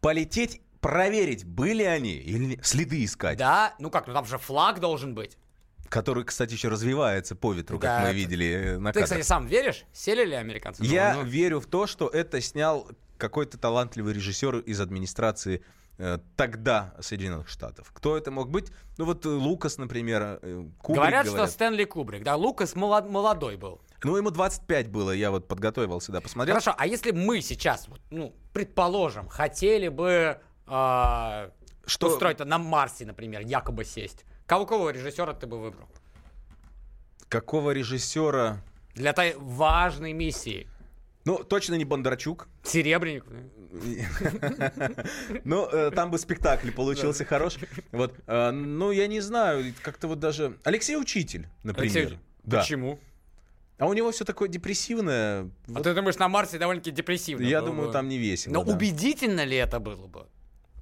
[0.00, 3.38] Полететь, проверить, были они или следы искать.
[3.38, 5.36] Да, ну как, ну там же флаг должен быть.
[5.90, 9.04] Который, кстати, еще развивается по ветру, Да, как мы видели э, на Ты, кадрах.
[9.04, 9.84] кстати, сам веришь?
[9.92, 10.82] Сели ли американцы?
[10.84, 11.28] Я Луну?
[11.28, 15.62] верю в то, что это снял какой-то талантливый режиссер из администрации
[15.98, 17.90] э, тогда Соединенных Штатов.
[17.92, 18.70] Кто это мог быть?
[18.98, 21.48] Ну вот э, Лукас, например, э, Кубрик, говорят, говорят.
[21.48, 23.80] что Стэнли Кубрик, да, Лукас молод- молодой был.
[24.04, 26.54] Ну ему 25 было, я вот подготовился, да, посмотрел.
[26.54, 30.38] Хорошо, а если мы сейчас, ну, предположим, хотели бы
[30.72, 31.50] а,
[31.84, 35.88] Что- устроить на Марсе, например, якобы сесть, кого какого режиссера ты бы выбрал?
[37.28, 38.60] Какого режиссера?
[38.96, 40.66] Для этой важной миссии.
[41.24, 42.48] Ну, точно не Бондарчук.
[42.64, 43.24] Серебренник.
[45.44, 47.58] Ну, э, там бы спектакль получился хорош.
[47.92, 50.58] Вот, э, ну, я не знаю, как-то вот даже...
[50.64, 52.18] Алексей Учитель, например.
[52.42, 52.98] Почему?
[53.78, 55.48] А у него все такое депрессивное.
[55.72, 58.54] А ты думаешь, на Марсе довольно-таки депрессивно я думаю, там не весело.
[58.54, 60.26] Но убедительно ли это было бы?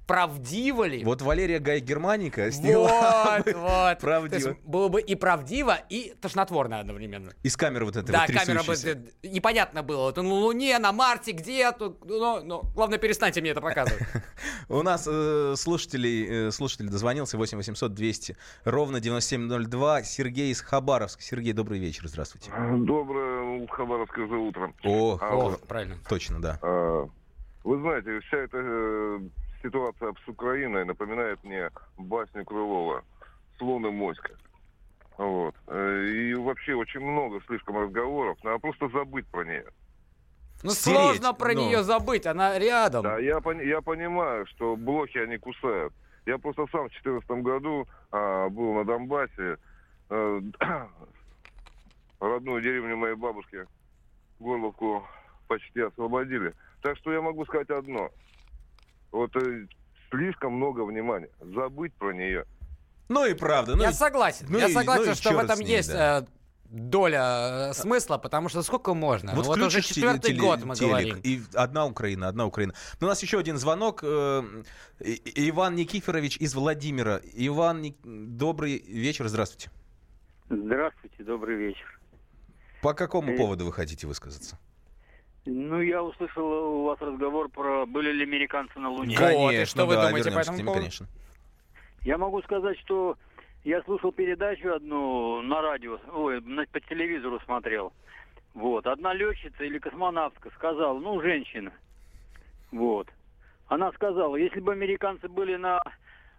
[0.09, 1.03] Правдиво ли?
[1.03, 3.99] Вот Валерия Гай Германика сняла Вот, бы вот.
[3.99, 4.41] правдиво.
[4.41, 7.31] То есть было бы и правдиво, и тошнотворно одновременно.
[7.43, 8.73] Из камеры вот этой Да, вот камера бы...
[9.21, 10.05] Непонятно было.
[10.05, 12.03] Вот на Луне, на Марсе, где тут...
[12.05, 14.01] Но, но главное, перестаньте мне это показывать.
[14.67, 20.03] У нас э, слушателей, э, слушатель дозвонился 8 800 200 ровно 9702.
[20.05, 21.21] Сергей из Хабаровска.
[21.21, 22.49] Сергей, добрый вечер, здравствуйте.
[22.77, 24.73] Доброе Хабаровское уже утро.
[24.83, 25.97] О, А, О, вот, правильно.
[26.09, 26.57] точно, да.
[26.63, 27.07] а,
[27.63, 29.19] Вы знаете, вся эта э,
[29.61, 33.03] ситуация с Украиной напоминает мне басню Крылова
[33.57, 34.31] «Слон и моська».
[35.17, 35.55] Вот.
[35.67, 38.37] Э, И вообще очень много слишком разговоров.
[38.43, 39.65] Надо просто забыть про нее.
[40.63, 43.03] Ну, Стереть, сложно про но- нее забыть, она рядом.
[43.03, 45.93] Да, я, я понимаю, что блохи они кусают.
[46.25, 49.57] Я просто сам в 2014 году а, был на Донбассе.
[50.09, 50.41] э,
[52.19, 53.65] родную деревню моей бабушки,
[54.39, 55.05] Горловку,
[55.47, 56.53] почти освободили.
[56.81, 58.09] Так что я могу сказать одно.
[59.11, 59.67] Вот э,
[60.11, 61.29] слишком много внимания.
[61.41, 62.45] Забыть про нее.
[63.09, 63.75] Ну и правда.
[63.75, 64.45] Ну я и- согласен.
[64.49, 66.19] ну я и- согласен, ну и что в этом ней, есть да.
[66.21, 66.25] э,
[66.69, 69.33] доля э, смысла, потому что сколько можно?
[69.33, 71.19] Вот, Ну, вот уже четвертый теле- год мы телек, говорим.
[71.23, 72.73] И одна Украина, одна Украина.
[72.99, 74.01] Но у нас еще один звонок.
[74.03, 74.43] э,
[74.99, 77.19] И- И- Иван Никифорович из Владимира.
[77.33, 79.71] Иван, добрый вечер, здравствуйте.
[80.49, 81.99] Здравствуйте, добрый вечер.
[82.83, 84.57] По какому Э, поводу вы хотите высказаться?
[85.51, 89.15] Ну, я услышал у вас разговор про были ли американцы на Луне.
[89.15, 90.81] Конечно, и что вы да, думаете по этому теме, поводу?
[90.81, 91.07] конечно.
[92.03, 93.17] Я могу сказать, что
[93.63, 97.91] я слушал передачу одну на радио, ой, по телевизору смотрел.
[98.53, 98.85] Вот.
[98.87, 101.71] Одна летчица или космонавтка сказала, ну, женщина.
[102.71, 103.07] Вот.
[103.67, 105.79] Она сказала, если бы американцы были на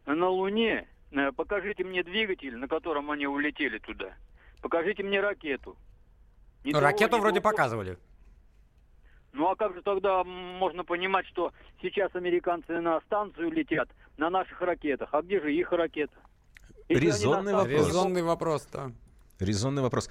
[0.07, 4.15] на Луне, э, покажите мне двигатель, на котором они улетели туда.
[4.63, 5.77] Покажите мне ракету.
[6.65, 7.53] Ни Ну, того, ракету вроде другого.
[7.53, 7.99] показывали.
[9.33, 14.61] Ну а как же тогда можно понимать, что сейчас американцы на станцию летят на наших
[14.61, 15.09] ракетах?
[15.13, 16.15] А где же их ракета?
[16.89, 17.87] Если они на Резонный вопрос.
[17.87, 18.93] Резонный вопрос, да.
[19.39, 20.11] Резонный вопрос.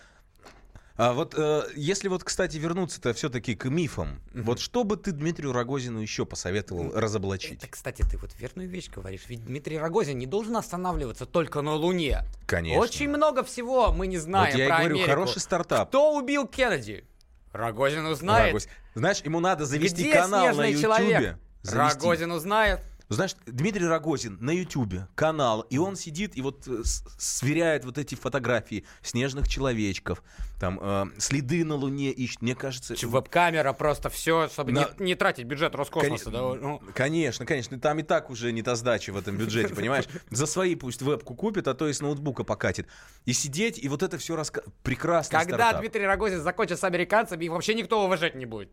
[0.96, 5.54] А вот э, если вот, кстати, вернуться-то все-таки к мифам, вот что бы ты Дмитрию
[5.54, 7.64] Рогозину еще посоветовал разоблачить?
[7.64, 9.22] Это, кстати, ты вот верную вещь говоришь.
[9.30, 12.24] Ведь Дмитрий Рогозин не должен останавливаться только на Луне.
[12.46, 12.82] Конечно.
[12.82, 15.10] Очень много всего мы не знаем Вот я и про говорю, Америку.
[15.10, 15.88] хороший стартап.
[15.88, 17.06] Кто убил Кеннеди?
[17.52, 18.48] Рогозин узнает.
[18.48, 18.70] Рогозин.
[18.96, 20.82] Знаешь, ему надо завести Где канал на Ютубе.
[20.82, 21.38] человек?
[21.62, 21.78] Завести.
[22.00, 22.82] Рогозин узнает.
[23.10, 26.84] Знаешь, Дмитрий Рогозин на Ютубе канал, и он сидит и вот э,
[27.18, 30.22] сверяет вот эти фотографии снежных человечков,
[30.60, 32.44] там э, следы на Луне ищет.
[32.44, 36.30] Мне кажется, Ч- Веб-камера просто все, чтобы На- не, не тратить бюджет Роскосмоса.
[36.30, 36.82] да, ну.
[36.94, 37.80] Конечно, конечно.
[37.80, 40.06] Там и так уже не та сдача в этом бюджете, понимаешь?
[40.30, 42.88] За свои пусть вебку купит, а то и с ноутбука покатит.
[43.26, 44.62] И сидеть, и вот это все раска...
[44.84, 45.40] прекрасно.
[45.40, 48.70] Когда Дмитрий Рогозин закончит с американцами, их вообще никто уважать не будет.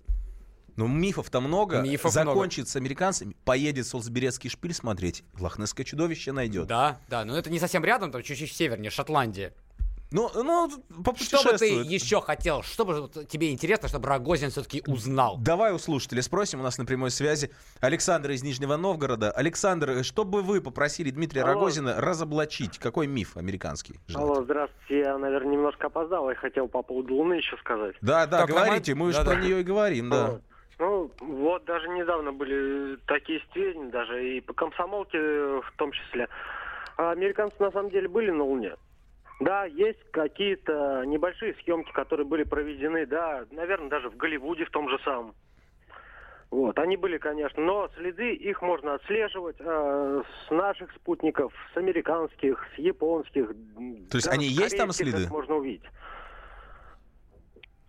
[0.76, 1.80] Но мифов-то много.
[1.80, 6.66] Мифов Закончит с американцами, поедет Солсберецкий шпиль смотреть, Лохнесское чудовище найдет.
[6.66, 9.52] Да, да, но это не совсем рядом, там чуть-чуть севернее, Шотландия.
[10.12, 10.70] Ну, ну,
[11.16, 12.62] Что бы ты еще хотел?
[12.62, 15.36] Что бы тебе интересно, чтобы Рогозин все-таки узнал?
[15.38, 19.32] Давай у слушателя спросим, у нас на прямой связи Александр из Нижнего Новгорода.
[19.32, 21.54] Александр, что бы вы попросили Дмитрия Алло.
[21.54, 22.78] Рогозина разоблачить?
[22.78, 23.98] Какой миф американский?
[24.14, 25.00] Алло, здравствуйте.
[25.00, 26.30] Я, наверное, немножко опоздал.
[26.30, 27.96] Я хотел по поводу Луны еще сказать.
[28.00, 29.32] Да, да, Так, говорите, мы же да-да.
[29.32, 30.26] про нее и говорим, да.
[30.30, 30.42] Вот.
[30.78, 36.28] Ну, вот даже недавно были такие сведения, даже и по комсомолке в том числе.
[36.98, 38.74] А Американцы на самом деле были на Луне.
[39.40, 44.88] Да, есть какие-то небольшие съемки, которые были проведены, да, наверное, даже в Голливуде в том
[44.88, 45.34] же самом.
[46.50, 52.64] Вот, они были, конечно, но следы их можно отслеживать э, с наших спутников, с американских,
[52.74, 53.48] с японских.
[54.10, 55.28] То есть они есть там следы?
[55.28, 55.82] можно увидеть.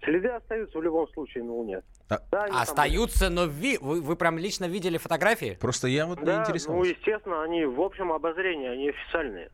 [0.03, 1.81] Следы остаются в любом случае на Луне.
[2.09, 5.57] А- Да, они там Остаются, но ви- вы, вы прям лично видели фотографии?
[5.59, 6.27] Просто я вот были.
[6.27, 6.91] не Да, ну, интересовался.
[6.91, 9.49] естественно, они в общем обозрении, они официальные.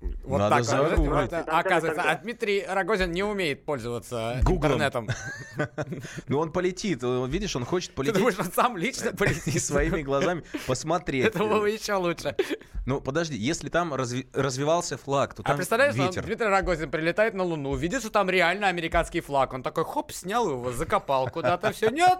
[0.00, 0.90] Вот Надо так вот.
[0.90, 1.32] загуглить.
[1.48, 4.72] Оказывается, а Дмитрий Рогозин не умеет пользоваться Гуглом.
[4.74, 5.08] интернетом.
[6.28, 9.62] Ну он полетит, видишь, он хочет Ты полететь думаешь, он сам лично и полетит?
[9.62, 11.24] своими глазами посмотреть.
[11.26, 12.36] Это было бы еще лучше.
[12.84, 16.24] Ну подожди, если там разви- развивался флаг, то А там представляешь, он, ветер.
[16.24, 19.54] Дмитрий Рогозин прилетает на Луну, видит, что там реально американский флаг.
[19.54, 21.72] Он такой, хоп, снял его, закопал куда-то.
[21.72, 22.18] Все, нет,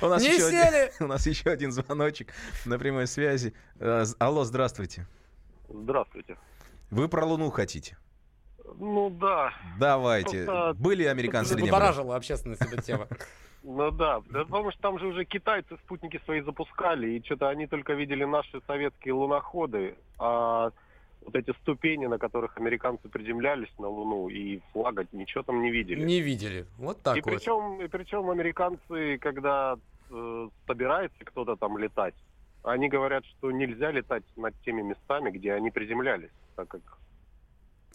[0.00, 0.92] У нас, не еще один, сели.
[1.00, 2.32] у нас еще один звоночек
[2.64, 3.54] на прямой связи.
[3.78, 5.06] Э, Алло, здравствуйте.
[5.68, 6.36] Здравствуйте.
[6.92, 7.96] Вы про Луну хотите?
[8.78, 10.44] Ну да, Давайте.
[10.44, 12.12] Просто- Были американцы или не были?
[12.14, 13.08] Общественность эта тема.
[13.62, 14.20] ну да.
[14.30, 18.24] Да Потому что там же уже китайцы спутники свои запускали, и что-то они только видели
[18.24, 20.70] наши советские луноходы, а
[21.24, 26.04] вот эти ступени, на которых американцы приземлялись на Луну, и флага ничего там не видели.
[26.04, 26.66] Не видели.
[26.76, 27.30] Вот так и вот.
[27.30, 29.78] причем, и причем американцы, когда
[30.10, 32.14] э, собирается кто-то там летать,
[32.62, 36.80] они говорят, что нельзя летать над теми местами, где они приземлялись, так как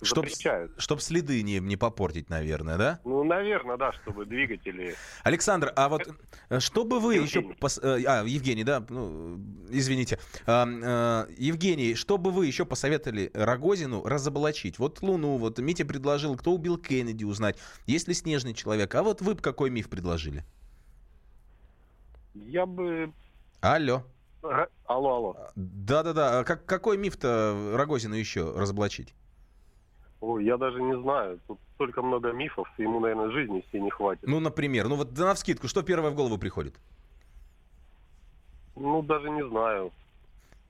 [0.01, 0.73] Чтоб, запрещают.
[0.77, 2.99] чтоб следы не, не попортить, наверное, да?
[3.05, 4.95] Ну, наверное, да, чтобы двигатели...
[5.23, 6.07] Александр, а вот
[6.49, 7.39] э, что бы вы еще...
[7.39, 10.19] Пос- э, А, Евгений, да, ну, извините.
[10.45, 10.67] А,
[11.27, 14.77] э, Евгений, что бы вы еще посоветовали Рогозину разоблачить?
[14.79, 18.93] Вот Луну, вот Митя предложил, кто убил Кеннеди, узнать, есть ли снежный человек.
[18.95, 20.43] А вот вы бы какой миф предложили?
[22.35, 23.11] Я бы...
[23.61, 24.03] Алло.
[24.41, 25.35] Алло, алло.
[25.55, 29.13] Да-да-да, а как, какой миф-то Рогозину еще разоблачить?
[30.19, 31.39] Ой, я даже не знаю.
[31.47, 34.27] Тут столько много мифов, ему, наверное, жизни всей не хватит.
[34.27, 36.75] Ну, например, ну вот да навскидку, что первое в голову приходит?
[38.75, 39.91] Ну, даже не знаю.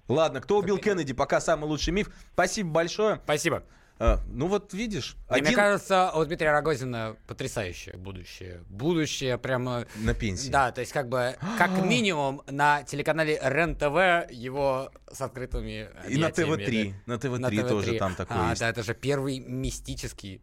[0.08, 2.10] Ладно, кто убил Кеннеди, пока самый лучший миф.
[2.34, 3.20] Спасибо большое.
[3.24, 3.64] Спасибо.
[4.00, 8.64] А, ну вот видишь, Мне один кажется, у Дмитрия Рогозина потрясающее будущее.
[8.70, 9.86] Будущее прямо...
[9.96, 10.50] на пенсии.
[10.50, 16.28] Да, то есть как бы, как минимум на телеканале РЕН-ТВ его с открытыми И на
[16.28, 16.94] объятиями, ТВ-3.
[17.08, 17.98] На ТВ-3 На тоже ТВ-3.
[17.98, 18.62] там такое А, есть.
[18.62, 20.42] да, это же первый мистический.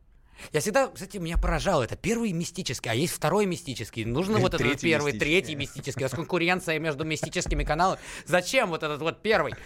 [0.53, 4.05] Я всегда, кстати, меня поражало, это первый мистический, а есть второй мистический.
[4.05, 6.03] Нужно вот этот первый, третий мистический.
[6.03, 8.01] У нас конкуренция между мистическими каналами.
[8.27, 9.55] Зачем вот этот вот первый?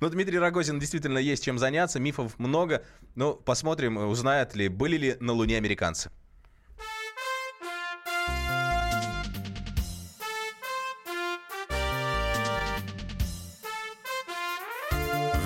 [0.00, 2.84] Ну, Дмитрий Рогозин действительно есть чем заняться, мифов много.
[3.14, 6.10] Ну, посмотрим, узнают ли, были ли на Луне американцы.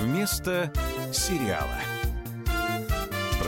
[0.01, 0.71] Вместо
[1.13, 2.00] сериала.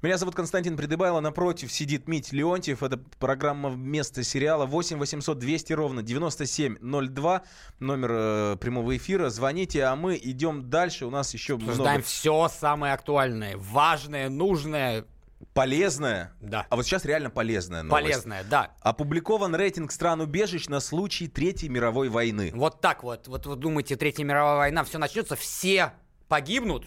[0.00, 2.84] Меня зовут Константин Придыбайло, напротив сидит Мить Леонтьев.
[2.84, 7.42] Это программа «Вместо сериала» 8 800 200 ровно 9702,
[7.80, 9.28] номер э, прямого эфира.
[9.28, 11.04] Звоните, а мы идем дальше.
[11.04, 12.00] У нас еще много...
[12.02, 15.04] все самое актуальное, важное, нужное.
[15.52, 16.32] Полезное.
[16.40, 16.64] Да.
[16.70, 18.04] А вот сейчас реально полезная новость.
[18.04, 18.76] Полезное, да.
[18.80, 22.52] Опубликован рейтинг стран-убежищ на случай Третьей мировой войны.
[22.54, 23.26] Вот так вот.
[23.26, 25.92] Вот вы думаете, Третья мировая война, все начнется, все
[26.28, 26.86] погибнут?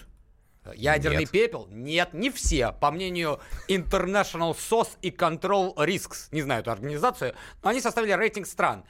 [0.76, 1.32] Ядерный Нет.
[1.32, 1.68] пепел?
[1.72, 2.72] Нет, не все.
[2.74, 7.34] По мнению International SOS и Control Risks, не знаю эту организацию,
[7.64, 8.84] но они составили рейтинг стран.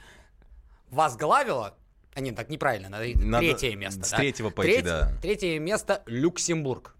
[0.90, 1.74] Возглавила,
[2.14, 4.04] а нет, так неправильно, надо, Надо третье место.
[4.04, 4.16] с да.
[4.18, 5.12] третьего пойти, Треть- да.
[5.22, 6.94] Третье место Люксембург.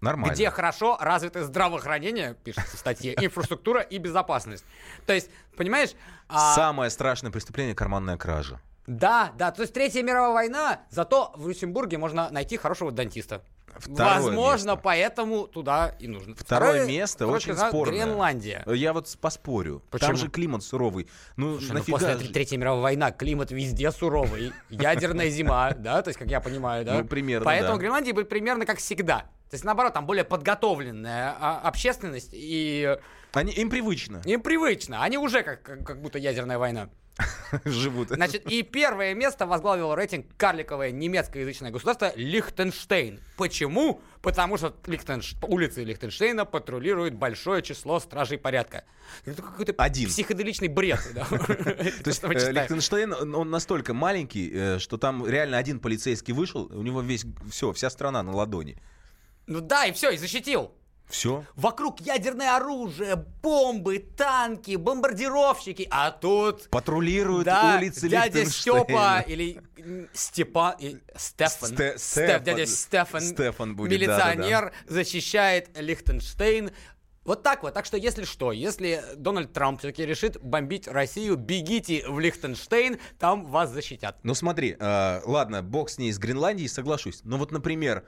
[0.00, 0.34] Нормально.
[0.34, 4.64] Где хорошо развито здравоохранение, пишется в статье, инфраструктура и безопасность.
[5.06, 5.90] То есть, понимаешь...
[6.28, 8.60] а, Самое страшное преступление– карманная кража.
[8.88, 13.42] Да, да, то есть Третья мировая война, зато в Люксембурге можно найти хорошего дантиста.
[13.76, 16.34] Второе Возможно, поэтому туда и нужно.
[16.36, 18.04] Второе, место второе очень страна спорное.
[18.04, 18.64] Гренландия.
[18.66, 19.82] Я вот поспорю.
[19.90, 20.08] Почему?
[20.08, 21.08] Там же климат суровый.
[21.36, 22.18] Ну, Слушай, ну нафига после же?
[22.18, 24.52] Тре- Третьей мировой войны климат везде суровый.
[24.70, 26.98] Ядерная зима, да, то есть, как я понимаю, да?
[26.98, 27.78] Ну, примерно, Поэтому.
[27.78, 29.20] Гренландия будет примерно как всегда.
[29.50, 32.96] То есть, наоборот, там более подготовленная а, общественность, и
[33.32, 35.02] Они, им привычно им привычно.
[35.02, 36.88] Они уже как, как, как будто ядерная война.
[37.64, 38.08] живут.
[38.08, 43.20] Значит, и первое место возглавил рейтинг карликовое немецкоязычное государство Лихтенштейн.
[43.36, 44.00] Почему?
[44.22, 45.34] Потому что Лихтенш...
[45.42, 48.84] улицы Лихтенштейна патрулирует большое число стражей порядка.
[49.24, 50.08] Это какой-то Один.
[50.08, 51.00] психоделичный бред.
[51.14, 52.52] То есть э.
[52.52, 57.26] Лихтенштейн, он он настолько маленький, э, что там реально один полицейский вышел, у него весь,
[57.50, 58.76] все, вся страна на ладони.
[59.46, 60.72] Ну да, и все, и защитил.
[61.08, 61.44] Все.
[61.56, 66.70] Вокруг ядерное оружие, бомбы, танки, бомбардировщики, а тут...
[66.70, 68.46] Патрулируют Да, улицы дядя.
[68.46, 70.74] Степа или и- Стефан,
[71.14, 73.20] Сте- Стеф- дядя Стефан.
[73.20, 76.70] Стефан, будет, милиционер, защищает Лихтенштейн.
[77.24, 77.74] Вот так вот.
[77.74, 83.46] Так что, если что, если Дональд Трамп все-таки решит бомбить Россию, бегите в Лихтенштейн, там
[83.46, 84.18] вас защитят.
[84.22, 87.20] Ну смотри, э, ладно, бог с ней из Гренландии, соглашусь.
[87.22, 88.04] Но вот, например,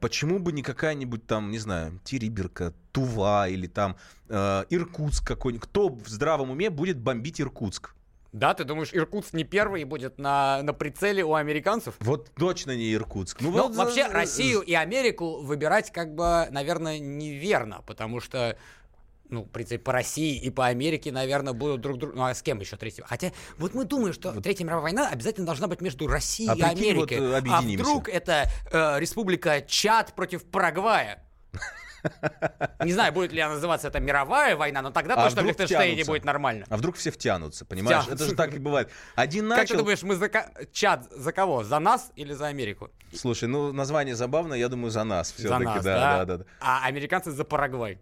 [0.00, 3.96] почему бы не какая-нибудь там, не знаю, Териберка, Тува или там
[4.28, 5.68] э, Иркутск какой-нибудь.
[5.68, 7.94] Кто в здравом уме будет бомбить Иркутск?
[8.34, 11.94] Да, ты думаешь, Иркутск не первый будет на, на прицеле у американцев?
[12.00, 13.40] Вот точно не Иркутск.
[13.40, 18.58] Ну, Ну, вот, вообще, э, Россию и Америку выбирать, как бы, наверное, неверно, потому что,
[19.30, 22.14] ну, в принципе, по России и по Америке, наверное, будут друг друга...
[22.16, 23.06] Ну, а с кем еще третьего?
[23.06, 26.76] Хотя, вот мы думаем, что Третья мировая война обязательно должна быть между Россией А и
[26.76, 27.18] прикинь, вот, Америкой.
[27.18, 31.24] э, а вдруг это э, республика Чад против Парагвая?
[32.84, 36.04] Не знаю, будет ли она называться это мировая война, но тогда А точно в Лихтенштейне
[36.04, 36.66] будет нормально.
[36.68, 38.02] А вдруг все втянутся, понимаешь?
[38.02, 38.24] Втянутся.
[38.24, 38.90] Это же так и бывает.
[39.14, 39.78] Один Как ты начал...
[39.78, 40.30] думаешь, мы за
[40.72, 41.64] Чад за кого?
[41.64, 42.90] За нас или за Америку?
[43.14, 45.64] Слушай, ну название забавное, я думаю, за нас За все-таки.
[45.64, 46.18] нас, да, да?
[46.18, 46.44] да, да, да.
[46.60, 47.98] А американцы за Парагвай.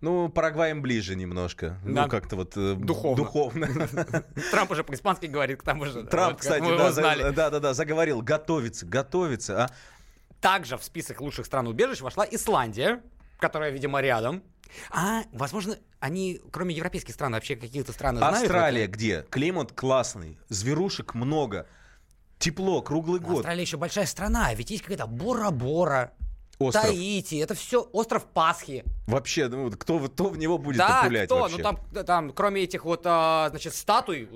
[0.00, 1.78] Ну, Парагвай им ближе немножко.
[1.84, 2.04] Да.
[2.04, 2.56] Ну, как-то вот...
[2.56, 3.16] э, Духовно.
[3.16, 3.66] Духовно.
[4.50, 6.04] Трамп уже по-испански говорит, к тому же.
[6.04, 8.22] Трамп, вот, кстати, да, да, да, да, заговорил.
[8.22, 9.64] Готовится, готовится.
[9.64, 9.70] А?
[10.40, 13.02] Также в список лучших стран убежищ вошла Исландия,
[13.38, 14.42] которая, видимо, рядом.
[14.90, 18.38] А, возможно, они, кроме европейских стран, вообще какие-то страны знают?
[18.38, 19.26] Австралия где?
[19.28, 21.66] Климат классный, зверушек много,
[22.38, 23.38] тепло круглый год.
[23.38, 26.12] Австралия еще большая страна, ведь есть какая-то Бора-Бора,
[26.60, 26.84] Остров.
[26.84, 28.84] Таити, это все остров Пасхи.
[29.06, 31.38] Вообще, ну, кто, в- кто в него будет да, пулять кто?
[31.40, 31.56] вообще?
[31.56, 34.28] Ну там, там, кроме этих вот, а, значит, статуй,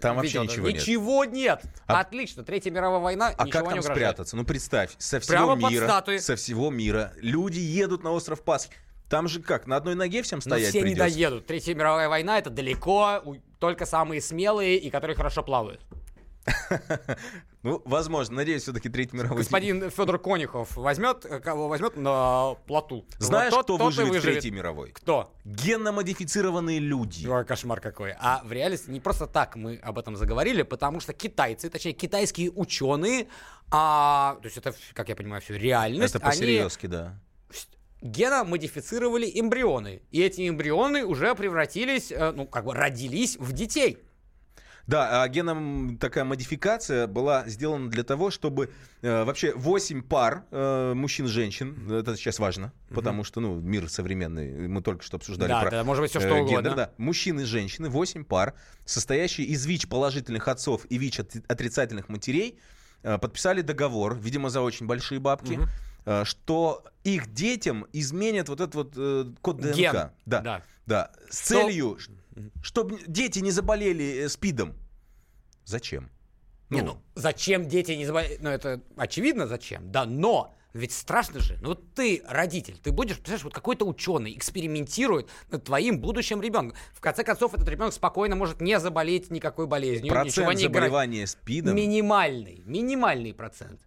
[0.00, 0.74] Там вообще видел, да, ничего нет.
[0.80, 1.62] Ничего нет.
[1.86, 3.84] А- Отлично, Третья мировая война, А как не там угрожает.
[3.94, 4.36] спрятаться?
[4.36, 6.16] Ну, представь, со всего Прямо мира, статуи.
[6.16, 8.70] со всего мира люди едут на остров Пасхи.
[9.10, 11.14] Там же как, на одной ноге всем Но стоять все не придется?
[11.14, 11.46] доедут.
[11.46, 13.22] Третья мировая война это далеко,
[13.58, 15.80] только самые смелые и которые хорошо плавают.
[17.62, 18.36] Ну, возможно.
[18.36, 19.36] Надеюсь, все-таки Третий мировой...
[19.36, 23.04] Господин Федор Конюхов возьмет, э, кого возьмет на плоту.
[23.18, 24.34] Знаешь, Вот тот- кто выживет выживет.
[24.36, 24.92] Третьей мировой?
[24.92, 25.34] Кто?
[25.44, 27.26] Генно-модифицированные люди.
[27.26, 28.14] Ой, кошмар какой.
[28.18, 32.50] А в реальности не просто так мы об этом заговорили, потому что китайцы, точнее китайские
[32.50, 33.28] ученые,
[33.70, 36.14] а, то есть это, как я понимаю, все реальность.
[36.14, 37.20] Это они- по-серьезки, да.
[38.00, 40.00] геномодифицировали эмбрионы.
[40.10, 43.98] И эти эмбрионы уже превратились, э, ну, как бы родились в детей.
[44.86, 48.70] Да, а геном такая модификация была сделана для того, чтобы
[49.02, 53.88] э, вообще 8 пар э, мужчин и женщин, это сейчас важно, потому что, ну, мир
[53.88, 56.54] современный, мы только что обсуждали Да, про да, может быть, всё э, что угодно.
[56.56, 56.90] гендер, да.
[56.98, 58.54] Мужчины и женщины, 8 пар,
[58.84, 62.58] состоящие из ВИЧ положительных отцов и ВИЧ от- отрицательных матерей,
[63.02, 65.58] э, подписали договор, видимо, за очень большие бабки,
[66.06, 69.76] э, что их детям изменят вот этот вот э, код ДНК.
[69.76, 69.92] Ген.
[69.92, 70.10] Да,
[70.40, 70.62] Да.
[70.86, 71.10] да.
[71.30, 71.98] С целью,
[72.62, 74.74] чтобы дети не заболели э, СПИДом.
[75.64, 76.10] Зачем?
[76.70, 78.42] Не, ну, зачем дети не заболеют?
[78.42, 81.58] Ну, это очевидно зачем, да, но ведь страшно же.
[81.60, 86.76] Ну, вот ты родитель, ты будешь, представляешь, вот какой-то ученый экспериментирует над твоим будущим ребенком.
[86.92, 91.74] В конце концов, этот ребенок спокойно может не заболеть никакой болезнью, Процент не заболевания СПИДом.
[91.74, 93.80] Минимальный, минимальный процент.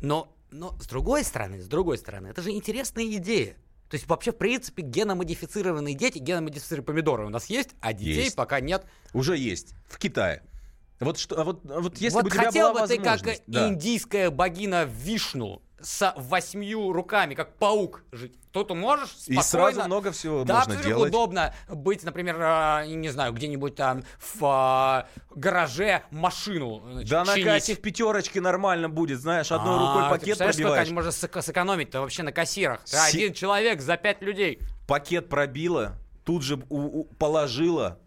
[0.00, 3.56] Но, но с другой стороны, с другой стороны, это же интересная идея.
[3.94, 8.34] То есть вообще, в принципе, геномодифицированные дети, геномодифицированные помидоры у нас есть, а детей Есть.
[8.34, 8.84] пока нет.
[9.12, 9.74] Уже есть.
[9.88, 10.42] В Китае.
[10.98, 13.06] Вот что, а вот, а вот если вот бы у тебя была бы ты как
[13.06, 13.68] возможность, да.
[13.68, 18.34] индийская богина Вишну с восьмью руками, как паук жить.
[18.52, 19.42] То ты можешь И спокойно...
[19.42, 21.10] сразу много всего да, можно делать.
[21.10, 27.34] удобно быть, например, а, не знаю, где-нибудь там в а, гараже машину значит, Да на
[27.34, 27.44] чинить.
[27.48, 30.86] кассе в пятерочке нормально будет, знаешь, одной А, рукой ты пакет сколько пробиваешь.
[30.86, 32.80] они можно сэк- сэкономить-то вообще на кассирах?
[32.84, 34.60] Ты Си- Один человек за пять людей.
[34.86, 37.98] Пакет пробила, тут же у- у- положила.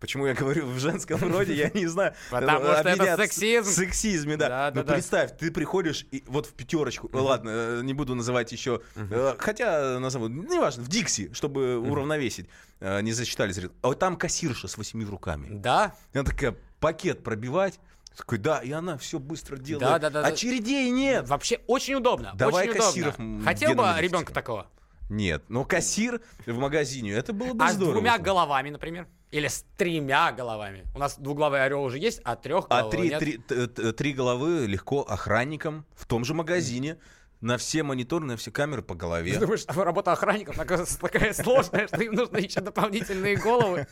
[0.00, 2.14] Почему я говорю в женском роде, я не знаю.
[2.30, 3.70] Потому что это сексизм.
[3.70, 4.70] Сексизме, да.
[4.70, 8.82] Да, Ну представь, ты приходишь и вот в пятерочку, ладно, э, не буду называть еще,
[8.94, 12.48] э, хотя назову, неважно, в Дикси, чтобы уравновесить,
[12.80, 13.74] э, не засчитали зрителей.
[13.82, 15.48] А вот там кассирша с восьми руками.
[15.50, 15.94] Да.
[16.12, 17.80] Она такая, пакет пробивать.
[18.16, 19.86] Такой, да, и она все быстро делает.
[19.86, 20.26] Да, да, да.
[20.26, 21.28] Очередей нет.
[21.28, 22.32] Вообще очень удобно.
[22.34, 23.44] Давай очень кассиров, удобно.
[23.44, 24.68] Хотел бы ребенка такого?
[25.08, 27.94] Нет, но кассир в магазине, это было бы А с здорово.
[27.94, 29.06] двумя головами, например?
[29.32, 30.84] Или с тремя головами?
[30.94, 33.18] У нас двуглавый орел уже есть, а трех А три, нет.
[33.18, 36.96] три, т- т- три головы легко охранникам в том же магазине.
[37.42, 39.38] На все мониторы, на все камеры по Ты голове.
[39.38, 43.86] думаешь, а работа охранников оказывается такая сложная, что им нужно еще дополнительные головы?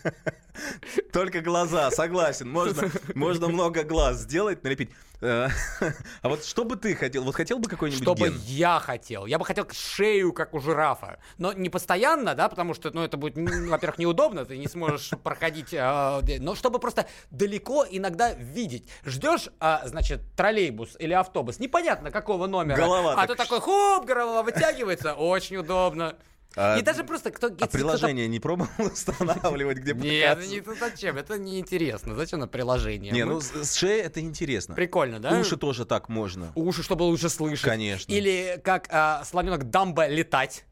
[1.12, 2.48] Только глаза, согласен.
[2.48, 4.90] Можно, можно много глаз сделать, налепить.
[5.24, 5.48] Э,
[6.22, 7.24] А вот что бы ты хотел?
[7.24, 9.26] Вот хотел бы какой-нибудь Что бы я хотел?
[9.26, 11.18] Я бы хотел шею, как у жирафа.
[11.38, 15.70] Но не постоянно, да, потому что, ну, это будет, во-первых, неудобно, ты не сможешь проходить,
[15.70, 18.88] де- но чтобы просто далеко иногда видеть.
[19.04, 22.76] Ждешь, а, значит, троллейбус или автобус, непонятно какого номера.
[22.76, 26.16] Голова а то такой, хоп, голова вытягивается, очень удобно.
[26.56, 27.48] А- И даже просто кто...
[27.48, 30.50] А кто-то приложение не пробовал устанавливать, где Нет, показывать?
[30.50, 31.16] не, ну зачем?
[31.16, 32.14] Это неинтересно.
[32.14, 33.12] Зачем на приложение?
[33.12, 34.74] Не, Мы- ну с шеи это интересно.
[34.74, 35.38] Прикольно, да?
[35.38, 36.52] Уши тоже так можно.
[36.54, 37.64] Уши, чтобы лучше слышать.
[37.64, 38.12] Конечно.
[38.12, 40.64] Или как а, слоненок Дамбо летать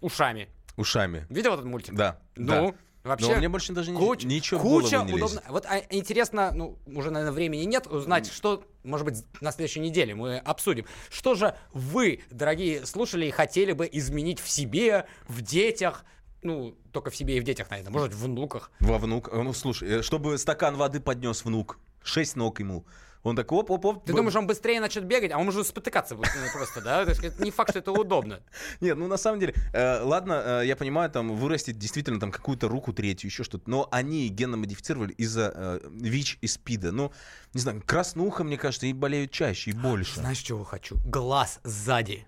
[0.00, 0.48] ушами.
[0.76, 1.26] Ушами.
[1.28, 1.94] Видел этот мультик?
[1.94, 2.18] Да.
[2.36, 2.74] Ну, да.
[3.08, 3.32] Вообще...
[3.32, 5.38] Но мне больше даже куч- ничего в куча голову не лезет.
[5.38, 5.52] удобно.
[5.52, 10.14] Вот а, интересно, ну, уже, наверное, времени нет, узнать, что, может быть, на следующей неделе
[10.14, 10.86] мы обсудим.
[11.10, 16.04] Что же вы, дорогие слушатели, хотели бы изменить в себе, в детях,
[16.42, 18.70] ну, только в себе и в детях, наверное, может, в внуках.
[18.80, 19.30] Во внук.
[19.32, 21.78] Ну, слушай, э, чтобы стакан воды поднес внук.
[22.02, 22.84] Шесть ног ему.
[23.28, 24.04] Он так оп-оп-оп.
[24.04, 27.04] Ты думаешь, он быстрее начнет бегать, а он может спотыкаться будет ну, просто, да?
[27.04, 28.40] То есть это не факт, что это удобно.
[28.80, 32.68] Нет, ну на самом деле, э, ладно, э, я понимаю, там вырастет действительно там какую-то
[32.68, 36.92] руку третью, еще что-то, но они генно модифицировали из-за э, ВИЧ и СПИДа.
[36.92, 37.12] Ну,
[37.54, 40.16] не знаю, краснуха, мне кажется, и болеют чаще, и больше.
[40.16, 40.96] Знаешь, чего хочу?
[41.04, 42.26] Глаз сзади.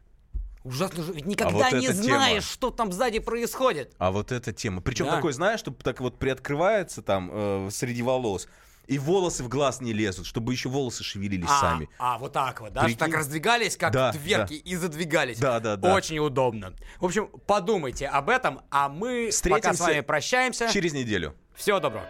[0.62, 2.52] Ужасно же, ведь никогда вот не знаешь, тема.
[2.52, 3.94] что там сзади происходит.
[3.98, 4.82] А вот эта тема.
[4.82, 5.16] Причем Да.
[5.16, 8.46] такой, знаешь, что так вот приоткрывается там э, среди волос,
[8.90, 11.88] и волосы в глаз не лезут, чтобы еще волосы шевелились А, сами.
[11.96, 12.82] а, вот так вот, да?
[12.82, 12.98] Прикинь?
[12.98, 14.70] Так раздвигались, как Да, дверки, да.
[14.70, 15.38] и задвигались.
[15.38, 15.94] Да, да, да.
[15.94, 16.74] Очень удобно.
[16.98, 20.68] В общем, подумайте об этом, а мы пока с Встретимся вами прощаемся.
[20.72, 21.36] Через неделю.
[21.54, 22.04] Всего доброго.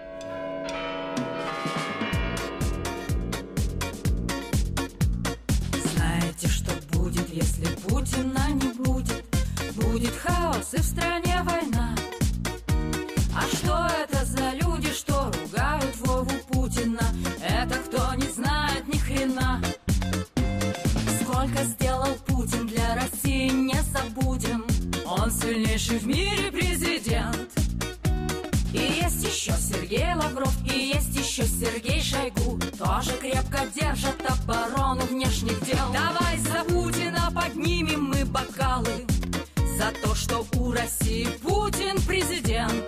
[5.95, 9.24] Знаете, что будет, если Путина не будет?
[9.76, 11.95] Будет хаос и в стране война.
[13.35, 14.20] А что это
[21.41, 24.62] Сколько сделал Путин для России, не забудем.
[25.07, 27.49] Он сильнейший в мире президент.
[28.74, 32.59] И есть еще Сергей Лавров, и есть еще Сергей Шойгу.
[32.76, 35.91] Тоже крепко держат оборону внешних дел.
[35.95, 39.07] Давай за Путина поднимем мы бокалы.
[39.78, 42.84] За то, что у России Путин президент.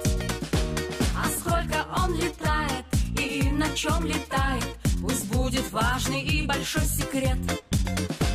[1.16, 2.84] А сколько он летает
[3.18, 4.66] и на чем летает,
[5.00, 7.38] пусть будет важный и большой секрет.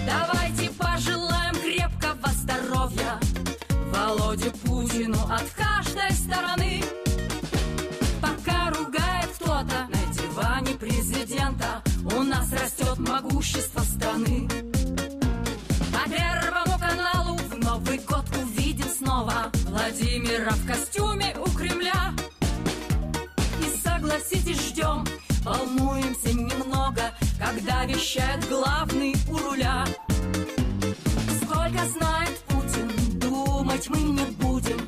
[0.08, 3.20] Давайте пожелаем крепкого здоровья
[4.64, 6.82] Путину от каждой стороны.
[8.22, 11.84] Пока ругает кто-то на диване президента,
[12.16, 14.48] у нас растет могущество страны.
[15.92, 22.14] По первому каналу в Новый год увидим снова Владимира в костюме у Кремля.
[23.60, 25.06] И согласитесь, ждем,
[25.44, 29.86] волнуемся немного, когда вещает главный у руля.
[31.42, 34.80] Сколько знает Путин, думать мы не будем,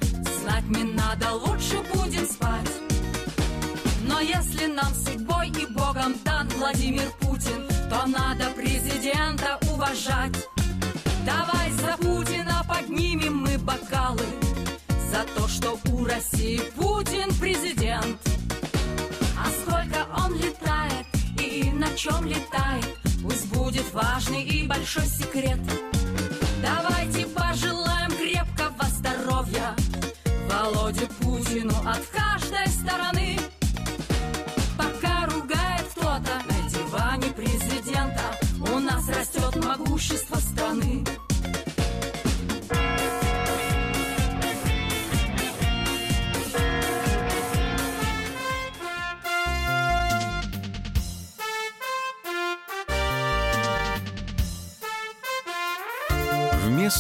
[0.42, 2.72] знать не надо, лучше будем спать.
[4.04, 10.36] Но если нам судьбой и Богом дан Владимир Путин, то надо президента уважать.
[11.26, 14.26] Давай за Путина поднимем мы бокалы
[15.12, 15.78] За то, что
[22.00, 25.60] чем летает Пусть будет важный и большой секрет.
[26.62, 29.76] Давайте пожелаем крепкого здоровья.
[30.50, 33.29] Володе Путину от каждой стороны